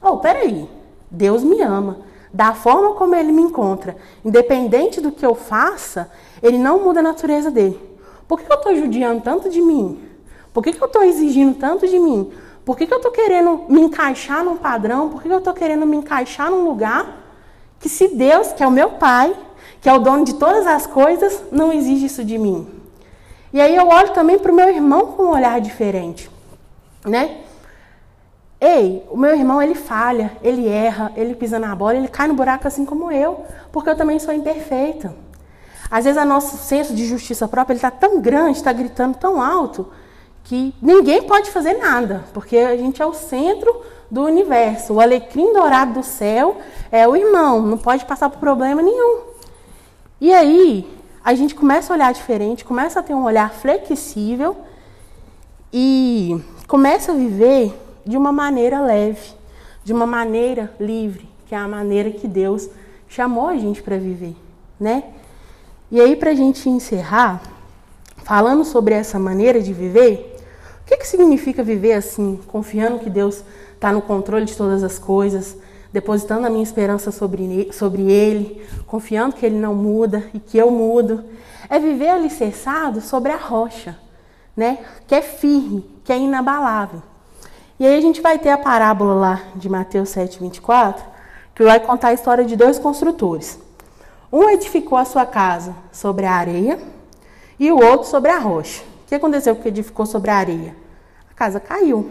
Oh, 0.00 0.18
peraí, 0.18 0.70
Deus 1.10 1.42
me 1.42 1.60
ama 1.60 1.98
da 2.32 2.54
forma 2.54 2.92
como 2.92 3.16
ele 3.16 3.32
me 3.32 3.42
encontra, 3.42 3.96
independente 4.24 5.00
do 5.00 5.10
que 5.10 5.26
eu 5.26 5.34
faça, 5.34 6.08
ele 6.40 6.56
não 6.56 6.84
muda 6.84 7.00
a 7.00 7.02
natureza 7.02 7.50
dele. 7.50 7.80
Por 8.28 8.38
que 8.38 8.52
eu 8.52 8.56
estou 8.56 8.76
judiando 8.76 9.22
tanto 9.22 9.50
de 9.50 9.60
mim? 9.60 10.00
Por 10.52 10.62
que, 10.62 10.70
eu 10.80 10.86
estou 10.86 11.02
exigindo 11.02 11.58
tanto 11.58 11.88
de 11.88 11.98
mim? 11.98 12.30
Por 12.64 12.76
que, 12.76 12.84
eu 12.84 12.98
estou 12.98 13.10
querendo 13.10 13.64
me 13.68 13.80
encaixar 13.80 14.44
num 14.44 14.56
padrão? 14.56 15.08
Por 15.08 15.20
que, 15.20 15.28
eu 15.28 15.38
estou 15.38 15.52
querendo 15.52 15.84
me 15.84 15.96
encaixar 15.96 16.48
num 16.48 16.64
lugar 16.64 17.26
que, 17.80 17.88
se 17.88 18.06
Deus, 18.06 18.52
que 18.52 18.62
é 18.62 18.66
o 18.68 18.70
meu 18.70 18.90
Pai, 18.90 19.36
que 19.80 19.88
é 19.88 19.92
o 19.92 19.98
dono 19.98 20.24
de 20.24 20.34
todas 20.34 20.64
as 20.64 20.86
coisas, 20.86 21.42
não 21.50 21.72
exige 21.72 22.06
isso 22.06 22.24
de 22.24 22.38
mim? 22.38 22.75
E 23.56 23.60
aí 23.62 23.74
eu 23.74 23.88
olho 23.88 24.12
também 24.12 24.38
para 24.38 24.52
o 24.52 24.54
meu 24.54 24.68
irmão 24.68 25.12
com 25.12 25.22
um 25.22 25.30
olhar 25.30 25.58
diferente, 25.62 26.30
né? 27.02 27.38
Ei, 28.60 29.02
o 29.10 29.16
meu 29.16 29.34
irmão 29.34 29.62
ele 29.62 29.74
falha, 29.74 30.30
ele 30.42 30.68
erra, 30.68 31.10
ele 31.16 31.34
pisa 31.34 31.58
na 31.58 31.74
bola, 31.74 31.94
ele 31.94 32.06
cai 32.06 32.28
no 32.28 32.34
buraco 32.34 32.68
assim 32.68 32.84
como 32.84 33.10
eu, 33.10 33.46
porque 33.72 33.88
eu 33.88 33.96
também 33.96 34.18
sou 34.18 34.34
imperfeita. 34.34 35.16
Às 35.90 36.04
vezes 36.04 36.22
o 36.22 36.26
nosso 36.26 36.58
senso 36.58 36.94
de 36.94 37.06
justiça 37.06 37.48
própria 37.48 37.74
está 37.74 37.90
tão 37.90 38.20
grande, 38.20 38.58
está 38.58 38.74
gritando 38.74 39.16
tão 39.16 39.40
alto, 39.40 39.90
que 40.44 40.74
ninguém 40.82 41.22
pode 41.22 41.50
fazer 41.50 41.78
nada, 41.78 42.24
porque 42.34 42.58
a 42.58 42.76
gente 42.76 43.00
é 43.00 43.06
o 43.06 43.14
centro 43.14 43.74
do 44.10 44.22
universo. 44.22 44.92
O 44.92 45.00
alecrim 45.00 45.54
dourado 45.54 45.94
do 45.94 46.02
céu 46.02 46.58
é 46.92 47.08
o 47.08 47.16
irmão, 47.16 47.62
não 47.62 47.78
pode 47.78 48.04
passar 48.04 48.28
por 48.28 48.38
problema 48.38 48.82
nenhum. 48.82 49.20
E 50.20 50.34
aí 50.34 50.95
a 51.26 51.34
gente 51.34 51.56
começa 51.56 51.92
a 51.92 51.96
olhar 51.96 52.14
diferente, 52.14 52.64
começa 52.64 53.00
a 53.00 53.02
ter 53.02 53.12
um 53.12 53.24
olhar 53.24 53.52
flexível 53.52 54.56
e 55.72 56.40
começa 56.68 57.10
a 57.10 57.16
viver 57.16 57.74
de 58.06 58.16
uma 58.16 58.30
maneira 58.30 58.80
leve, 58.80 59.32
de 59.82 59.92
uma 59.92 60.06
maneira 60.06 60.72
livre, 60.78 61.28
que 61.48 61.52
é 61.52 61.58
a 61.58 61.66
maneira 61.66 62.12
que 62.12 62.28
Deus 62.28 62.70
chamou 63.08 63.48
a 63.48 63.56
gente 63.56 63.82
para 63.82 63.98
viver, 63.98 64.36
né? 64.78 65.02
E 65.90 66.00
aí, 66.00 66.14
para 66.14 66.30
a 66.30 66.34
gente 66.34 66.68
encerrar, 66.68 67.42
falando 68.18 68.64
sobre 68.64 68.94
essa 68.94 69.18
maneira 69.18 69.60
de 69.60 69.72
viver, 69.72 70.36
o 70.82 70.86
que, 70.86 70.96
que 70.96 71.08
significa 71.08 71.60
viver 71.60 71.94
assim, 71.94 72.38
confiando 72.46 73.00
que 73.00 73.10
Deus 73.10 73.42
está 73.74 73.90
no 73.90 74.00
controle 74.00 74.44
de 74.44 74.56
todas 74.56 74.84
as 74.84 74.96
coisas, 74.96 75.56
depositando 75.92 76.46
a 76.46 76.50
minha 76.50 76.62
esperança 76.62 77.10
sobre, 77.10 77.70
sobre 77.72 78.10
Ele, 78.10 78.66
confiando 78.86 79.34
que 79.34 79.46
Ele 79.46 79.58
não 79.58 79.74
muda 79.74 80.28
e 80.34 80.38
que 80.38 80.58
eu 80.58 80.70
mudo? 80.70 81.24
É 81.68 81.78
viver 81.78 82.08
alicerçado 82.08 83.00
sobre 83.00 83.32
a 83.32 83.36
rocha, 83.36 83.98
né? 84.56 84.78
Que 85.06 85.14
é 85.14 85.22
firme, 85.22 85.84
que 86.04 86.12
é 86.12 86.18
inabalável. 86.18 87.02
E 87.78 87.86
aí 87.86 87.96
a 87.96 88.00
gente 88.00 88.20
vai 88.22 88.38
ter 88.38 88.50
a 88.50 88.58
parábola 88.58 89.14
lá 89.14 89.42
de 89.54 89.68
Mateus 89.68 90.08
7, 90.10 90.40
24, 90.40 91.04
que 91.54 91.62
vai 91.62 91.78
contar 91.78 92.08
a 92.08 92.12
história 92.14 92.44
de 92.44 92.56
dois 92.56 92.78
construtores. 92.78 93.58
Um 94.32 94.48
edificou 94.50 94.96
a 94.98 95.04
sua 95.04 95.24
casa 95.24 95.74
sobre 95.92 96.26
a 96.26 96.32
areia 96.32 96.78
e 97.58 97.70
o 97.70 97.82
outro 97.82 98.08
sobre 98.08 98.30
a 98.30 98.38
rocha. 98.38 98.82
O 99.04 99.08
que 99.08 99.14
aconteceu 99.14 99.54
com 99.54 99.60
o 99.60 99.62
que 99.62 99.68
edificou 99.68 100.04
sobre 100.04 100.30
a 100.30 100.36
areia? 100.36 100.76
A 101.30 101.34
casa 101.34 101.60
caiu. 101.60 102.10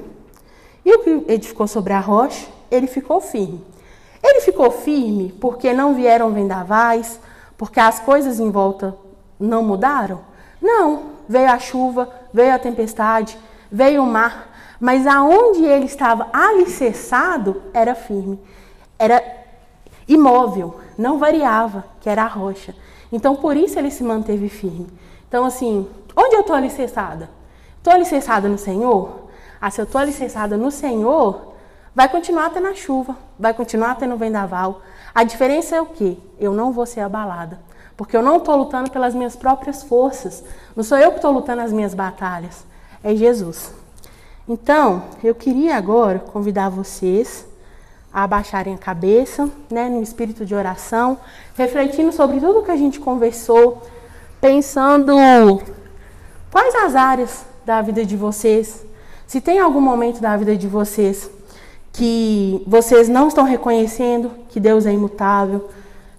E 0.86 0.96
o 0.96 1.00
que 1.00 1.34
edificou 1.34 1.68
sobre 1.68 1.94
a 1.94 2.00
rocha, 2.00 2.48
ele 2.72 2.88
ficou 2.88 3.22
firme. 3.22 3.64
Ele 4.24 4.42
ficou 4.42 4.72
firme 4.72 5.32
porque 5.40 5.74
não 5.74 5.94
vieram 5.94 6.32
vendavais, 6.32 7.20
porque 7.58 7.80
as 7.80 8.00
coisas 8.00 8.40
em 8.40 8.50
volta 8.50 8.96
não 9.40 9.64
mudaram? 9.64 10.22
Não. 10.62 11.16
Veio 11.28 11.50
a 11.50 11.60
chuva, 11.60 12.10
veio 12.34 12.54
a 12.54 12.60
tempestade, 12.60 13.38
veio 13.72 14.04
o 14.04 14.06
mar, 14.06 14.56
mas 14.80 15.08
aonde 15.08 15.64
ele 15.64 15.86
estava 15.86 16.28
alicerçado 16.32 17.62
era 17.74 17.96
firme, 17.96 18.40
era 19.00 19.24
imóvel, 20.08 20.80
não 20.98 21.18
variava, 21.18 21.84
que 22.00 22.10
era 22.10 22.24
a 22.24 22.28
rocha. 22.28 22.76
Então 23.12 23.36
por 23.36 23.58
isso 23.58 23.80
ele 23.80 23.90
se 23.90 24.04
manteve 24.04 24.50
firme. 24.50 24.88
Então 25.28 25.46
assim, 25.46 25.88
onde 26.16 26.36
eu 26.36 26.42
estou 26.42 26.56
alicerçada? 26.56 27.30
Estou 27.78 27.94
alicerçada 27.94 28.48
no 28.48 28.58
Senhor? 28.58 29.26
Ah, 29.60 29.72
se 29.72 29.82
eu 29.82 29.86
estou 29.86 30.00
alicerçada 30.00 30.58
no 30.58 30.70
Senhor, 30.70 31.55
vai 31.96 32.10
continuar 32.10 32.50
tendo 32.50 32.68
a 32.68 32.76
chuva, 32.76 33.16
vai 33.40 33.54
continuar 33.54 33.96
tendo 33.96 34.18
vendaval. 34.18 34.82
A 35.14 35.24
diferença 35.24 35.76
é 35.76 35.82
o 35.82 35.86
quê? 35.86 36.18
Eu 36.38 36.54
não 36.54 36.74
vou 36.74 36.86
ser 36.86 37.00
abalada. 37.00 37.58
Porque 37.96 38.18
eu 38.18 38.22
não 38.22 38.38
estou 38.38 38.58
lutando 38.58 38.92
pelas 38.92 39.16
minhas 39.16 39.38
próprias 39.38 39.82
forças. 39.82 40.44
Não 40.76 40.84
sou 40.84 40.98
eu 40.98 41.12
que 41.12 41.18
estou 41.18 41.32
lutando 41.32 41.62
as 41.62 41.72
minhas 41.72 41.94
batalhas. 41.94 42.66
É 43.02 43.16
Jesus. 43.16 43.74
Então, 44.48 45.04
eu 45.24 45.34
queria 45.34 45.78
agora 45.78 46.20
convidar 46.20 46.70
vocês 46.70 47.48
a 48.14 48.24
abaixarem 48.24 48.76
a 48.76 48.78
cabeça, 48.78 49.50
né, 49.70 49.90
no 49.90 50.02
espírito 50.02 50.46
de 50.46 50.54
oração, 50.54 51.18
refletindo 51.56 52.12
sobre 52.12 52.40
tudo 52.40 52.64
que 52.64 52.72
a 52.72 52.78
gente 52.78 53.00
conversou, 53.00 53.82
pensando 54.40 55.14
quais 56.52 56.76
as 56.76 56.96
áreas 56.96 57.46
da 57.66 57.82
vida 57.82 58.06
de 58.06 58.16
vocês, 58.16 58.86
se 59.26 59.42
tem 59.42 59.60
algum 59.60 59.82
momento 59.82 60.22
da 60.22 60.38
vida 60.38 60.56
de 60.56 60.68
vocês 60.68 61.30
que 61.96 62.62
vocês 62.68 63.08
não 63.08 63.28
estão 63.28 63.44
reconhecendo 63.44 64.32
que 64.50 64.60
Deus 64.60 64.86
é 64.86 64.92
imutável. 64.92 65.70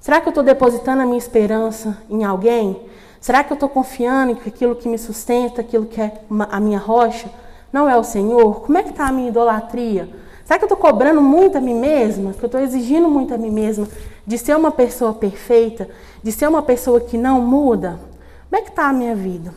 Será 0.01 0.21
que 0.21 0.29
eu 0.29 0.31
estou 0.31 0.45
depositando 0.45 1.03
a 1.03 1.05
minha 1.05 1.19
esperança 1.19 1.99
em 2.09 2.25
alguém? 2.25 2.81
Será 3.21 3.45
que 3.45 3.53
eu 3.53 3.55
estou 3.55 3.69
confiando 3.69 4.33
em 4.33 4.39
aquilo 4.47 4.77
que 4.77 4.89
me 4.89 4.99
sustenta, 4.99 5.61
aquilo 5.61 5.87
que 5.87 6.01
é 6.01 6.13
a 6.51 6.61
minha 6.61 6.79
rocha? 6.79 7.29
não 7.77 7.89
é 7.89 7.97
o 7.97 8.03
Senhor? 8.03 8.63
Como 8.63 8.79
é 8.79 8.83
que 8.83 8.89
está 8.89 9.09
a 9.09 9.13
minha 9.13 9.29
idolatria? 9.29 10.09
Será 10.47 10.59
que 10.59 10.65
eu 10.65 10.67
estou 10.67 10.79
cobrando 10.79 11.21
muito 11.21 11.59
a 11.59 11.61
mim 11.61 11.75
mesma? 11.75 12.33
Que 12.33 12.43
eu 12.43 12.47
estou 12.47 12.61
exigindo 12.61 13.09
muito 13.09 13.35
a 13.35 13.37
mim 13.37 13.51
mesma 13.51 13.87
de 14.27 14.39
ser 14.39 14.57
uma 14.57 14.71
pessoa 14.71 15.13
perfeita, 15.13 15.87
de 16.23 16.33
ser 16.33 16.49
uma 16.49 16.63
pessoa 16.63 17.01
que 17.01 17.19
não 17.19 17.41
muda? 17.41 18.01
Como 18.49 18.61
é 18.61 18.63
que 18.63 18.71
está 18.71 18.89
a 18.89 18.93
minha 18.95 19.15
vida? 19.15 19.53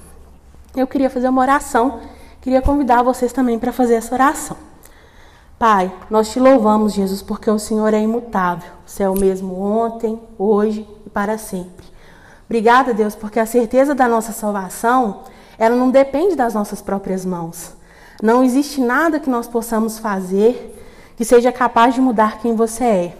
Eu 0.75 0.85
queria 0.85 1.09
fazer 1.09 1.29
uma 1.29 1.41
oração, 1.41 2.01
queria 2.41 2.61
convidar 2.61 3.03
vocês 3.03 3.31
também 3.31 3.57
para 3.57 3.71
fazer 3.71 3.95
essa 3.95 4.13
oração. 4.13 4.57
Pai, 5.59 5.91
nós 6.09 6.29
te 6.29 6.39
louvamos, 6.39 6.93
Jesus, 6.93 7.21
porque 7.21 7.51
o 7.51 7.59
Senhor 7.59 7.93
é 7.93 7.99
imutável. 7.99 8.71
Você 8.85 9.03
é 9.03 9.09
o 9.09 9.13
mesmo 9.13 9.59
ontem, 9.61 10.17
hoje 10.37 10.87
e 11.05 11.09
para 11.09 11.37
sempre. 11.37 11.85
Obrigada, 12.45 12.93
Deus, 12.93 13.13
porque 13.13 13.41
a 13.41 13.45
certeza 13.45 13.93
da 13.93 14.07
nossa 14.07 14.31
salvação, 14.31 15.23
ela 15.57 15.75
não 15.75 15.91
depende 15.91 16.33
das 16.33 16.53
nossas 16.53 16.81
próprias 16.81 17.25
mãos. 17.25 17.73
Não 18.23 18.41
existe 18.41 18.79
nada 18.79 19.19
que 19.19 19.29
nós 19.29 19.49
possamos 19.49 19.99
fazer 19.99 20.77
que 21.17 21.25
seja 21.25 21.51
capaz 21.51 21.93
de 21.93 21.99
mudar 21.99 22.39
quem 22.39 22.55
você 22.55 22.83
é. 22.85 23.17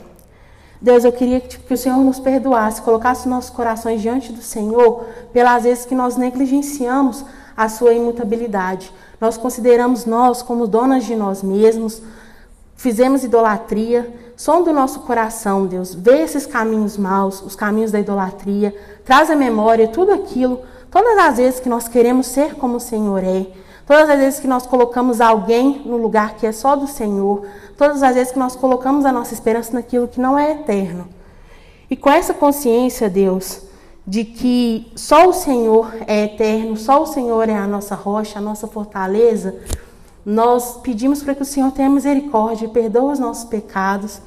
Deus, 0.82 1.04
eu 1.04 1.12
queria 1.12 1.42
que 1.42 1.74
o 1.74 1.78
Senhor 1.78 1.98
nos 1.98 2.22
perdoasse, 2.22 2.82
colocasse 2.82 3.28
nossos 3.28 3.50
corações 3.50 4.02
diante 4.02 4.32
do 4.32 4.42
Senhor 4.42 5.06
pelas 5.34 5.64
vezes 5.64 5.86
que 5.86 5.94
nós 5.94 6.16
negligenciamos 6.16 7.26
a 7.58 7.68
sua 7.68 7.94
imutabilidade. 7.94 8.94
Nós 9.20 9.36
consideramos 9.36 10.06
nós 10.06 10.42
como 10.42 10.66
donas 10.66 11.04
de 11.04 11.18
nós 11.18 11.44
mesmos, 11.44 12.02
fizemos 12.80 13.26
idolatria, 13.26 14.10
som 14.38 14.64
do 14.64 14.72
nosso 14.72 15.02
coração, 15.02 15.68
Deus, 15.68 15.94
vê 15.94 16.22
esses 16.22 16.46
caminhos 16.46 16.96
maus, 16.96 17.42
os 17.42 17.54
caminhos 17.54 17.92
da 17.92 18.00
idolatria, 18.00 18.74
traz 19.04 19.30
à 19.30 19.36
memória 19.36 19.90
tudo 19.90 20.14
aquilo, 20.14 20.62
todas 20.90 21.18
as 21.18 21.36
vezes 21.36 21.60
que 21.60 21.68
nós 21.68 21.90
queremos 21.90 22.28
ser 22.28 22.56
como 22.56 22.78
o 22.78 22.80
Senhor 22.80 23.22
é, 23.22 23.48
todas 23.86 24.10
as 24.10 24.18
vezes 24.18 24.40
que 24.40 24.48
nós 24.48 24.66
colocamos 24.66 25.20
alguém 25.20 25.82
no 25.86 25.98
lugar 25.98 26.36
que 26.36 26.48
é 26.48 26.54
só 26.54 26.78
do 26.78 26.88
Senhor, 26.88 27.46
todas 27.78 28.02
as 28.02 28.16
vezes 28.16 28.32
que 28.32 28.40
nós 28.40 28.56
colocamos 28.56 29.04
a 29.04 29.12
nossa 29.12 29.34
esperança 29.34 29.74
naquilo 29.74 30.08
que 30.08 30.22
não 30.22 30.40
é 30.40 30.52
eterno. 30.52 31.06
E 31.90 31.98
com 31.98 32.10
essa 32.10 32.34
consciência, 32.34 33.10
Deus, 33.10 33.62
de 34.08 34.24
que 34.24 34.90
só 34.96 35.28
o 35.28 35.34
Senhor 35.34 35.92
é 36.08 36.24
eterno, 36.24 36.78
só 36.78 37.04
o 37.04 37.06
Senhor 37.06 37.50
é 37.50 37.58
a 37.58 37.68
nossa 37.68 37.94
rocha, 37.94 38.40
a 38.40 38.42
nossa 38.42 38.68
fortaleza, 38.68 39.60
nós 40.26 40.78
pedimos 40.78 41.24
para 41.24 41.36
que 41.36 41.42
o 41.42 41.46
Senhor 41.46 41.72
tenha 41.72 41.90
misericórdia 41.90 42.66
e 42.66 42.70
perdoe 42.70 43.14
os 43.14 43.20
nossos 43.20 43.46
pecados, 43.46 44.22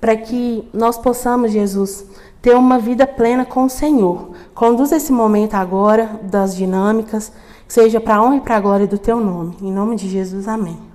para 0.00 0.16
que 0.16 0.68
nós 0.72 0.98
possamos, 0.98 1.50
Jesus, 1.50 2.06
ter 2.40 2.54
uma 2.54 2.78
vida 2.78 3.06
plena 3.06 3.44
com 3.44 3.64
o 3.64 3.70
Senhor. 3.70 4.30
Conduz 4.54 4.92
esse 4.92 5.12
momento 5.12 5.54
agora 5.54 6.20
das 6.22 6.54
dinâmicas, 6.54 7.32
seja 7.66 8.00
para 8.00 8.16
a 8.16 8.22
honra 8.22 8.36
e 8.36 8.40
para 8.40 8.56
a 8.56 8.60
glória 8.60 8.86
do 8.86 8.98
teu 8.98 9.20
nome. 9.20 9.56
Em 9.60 9.72
nome 9.72 9.96
de 9.96 10.08
Jesus, 10.08 10.46
amém. 10.46 10.87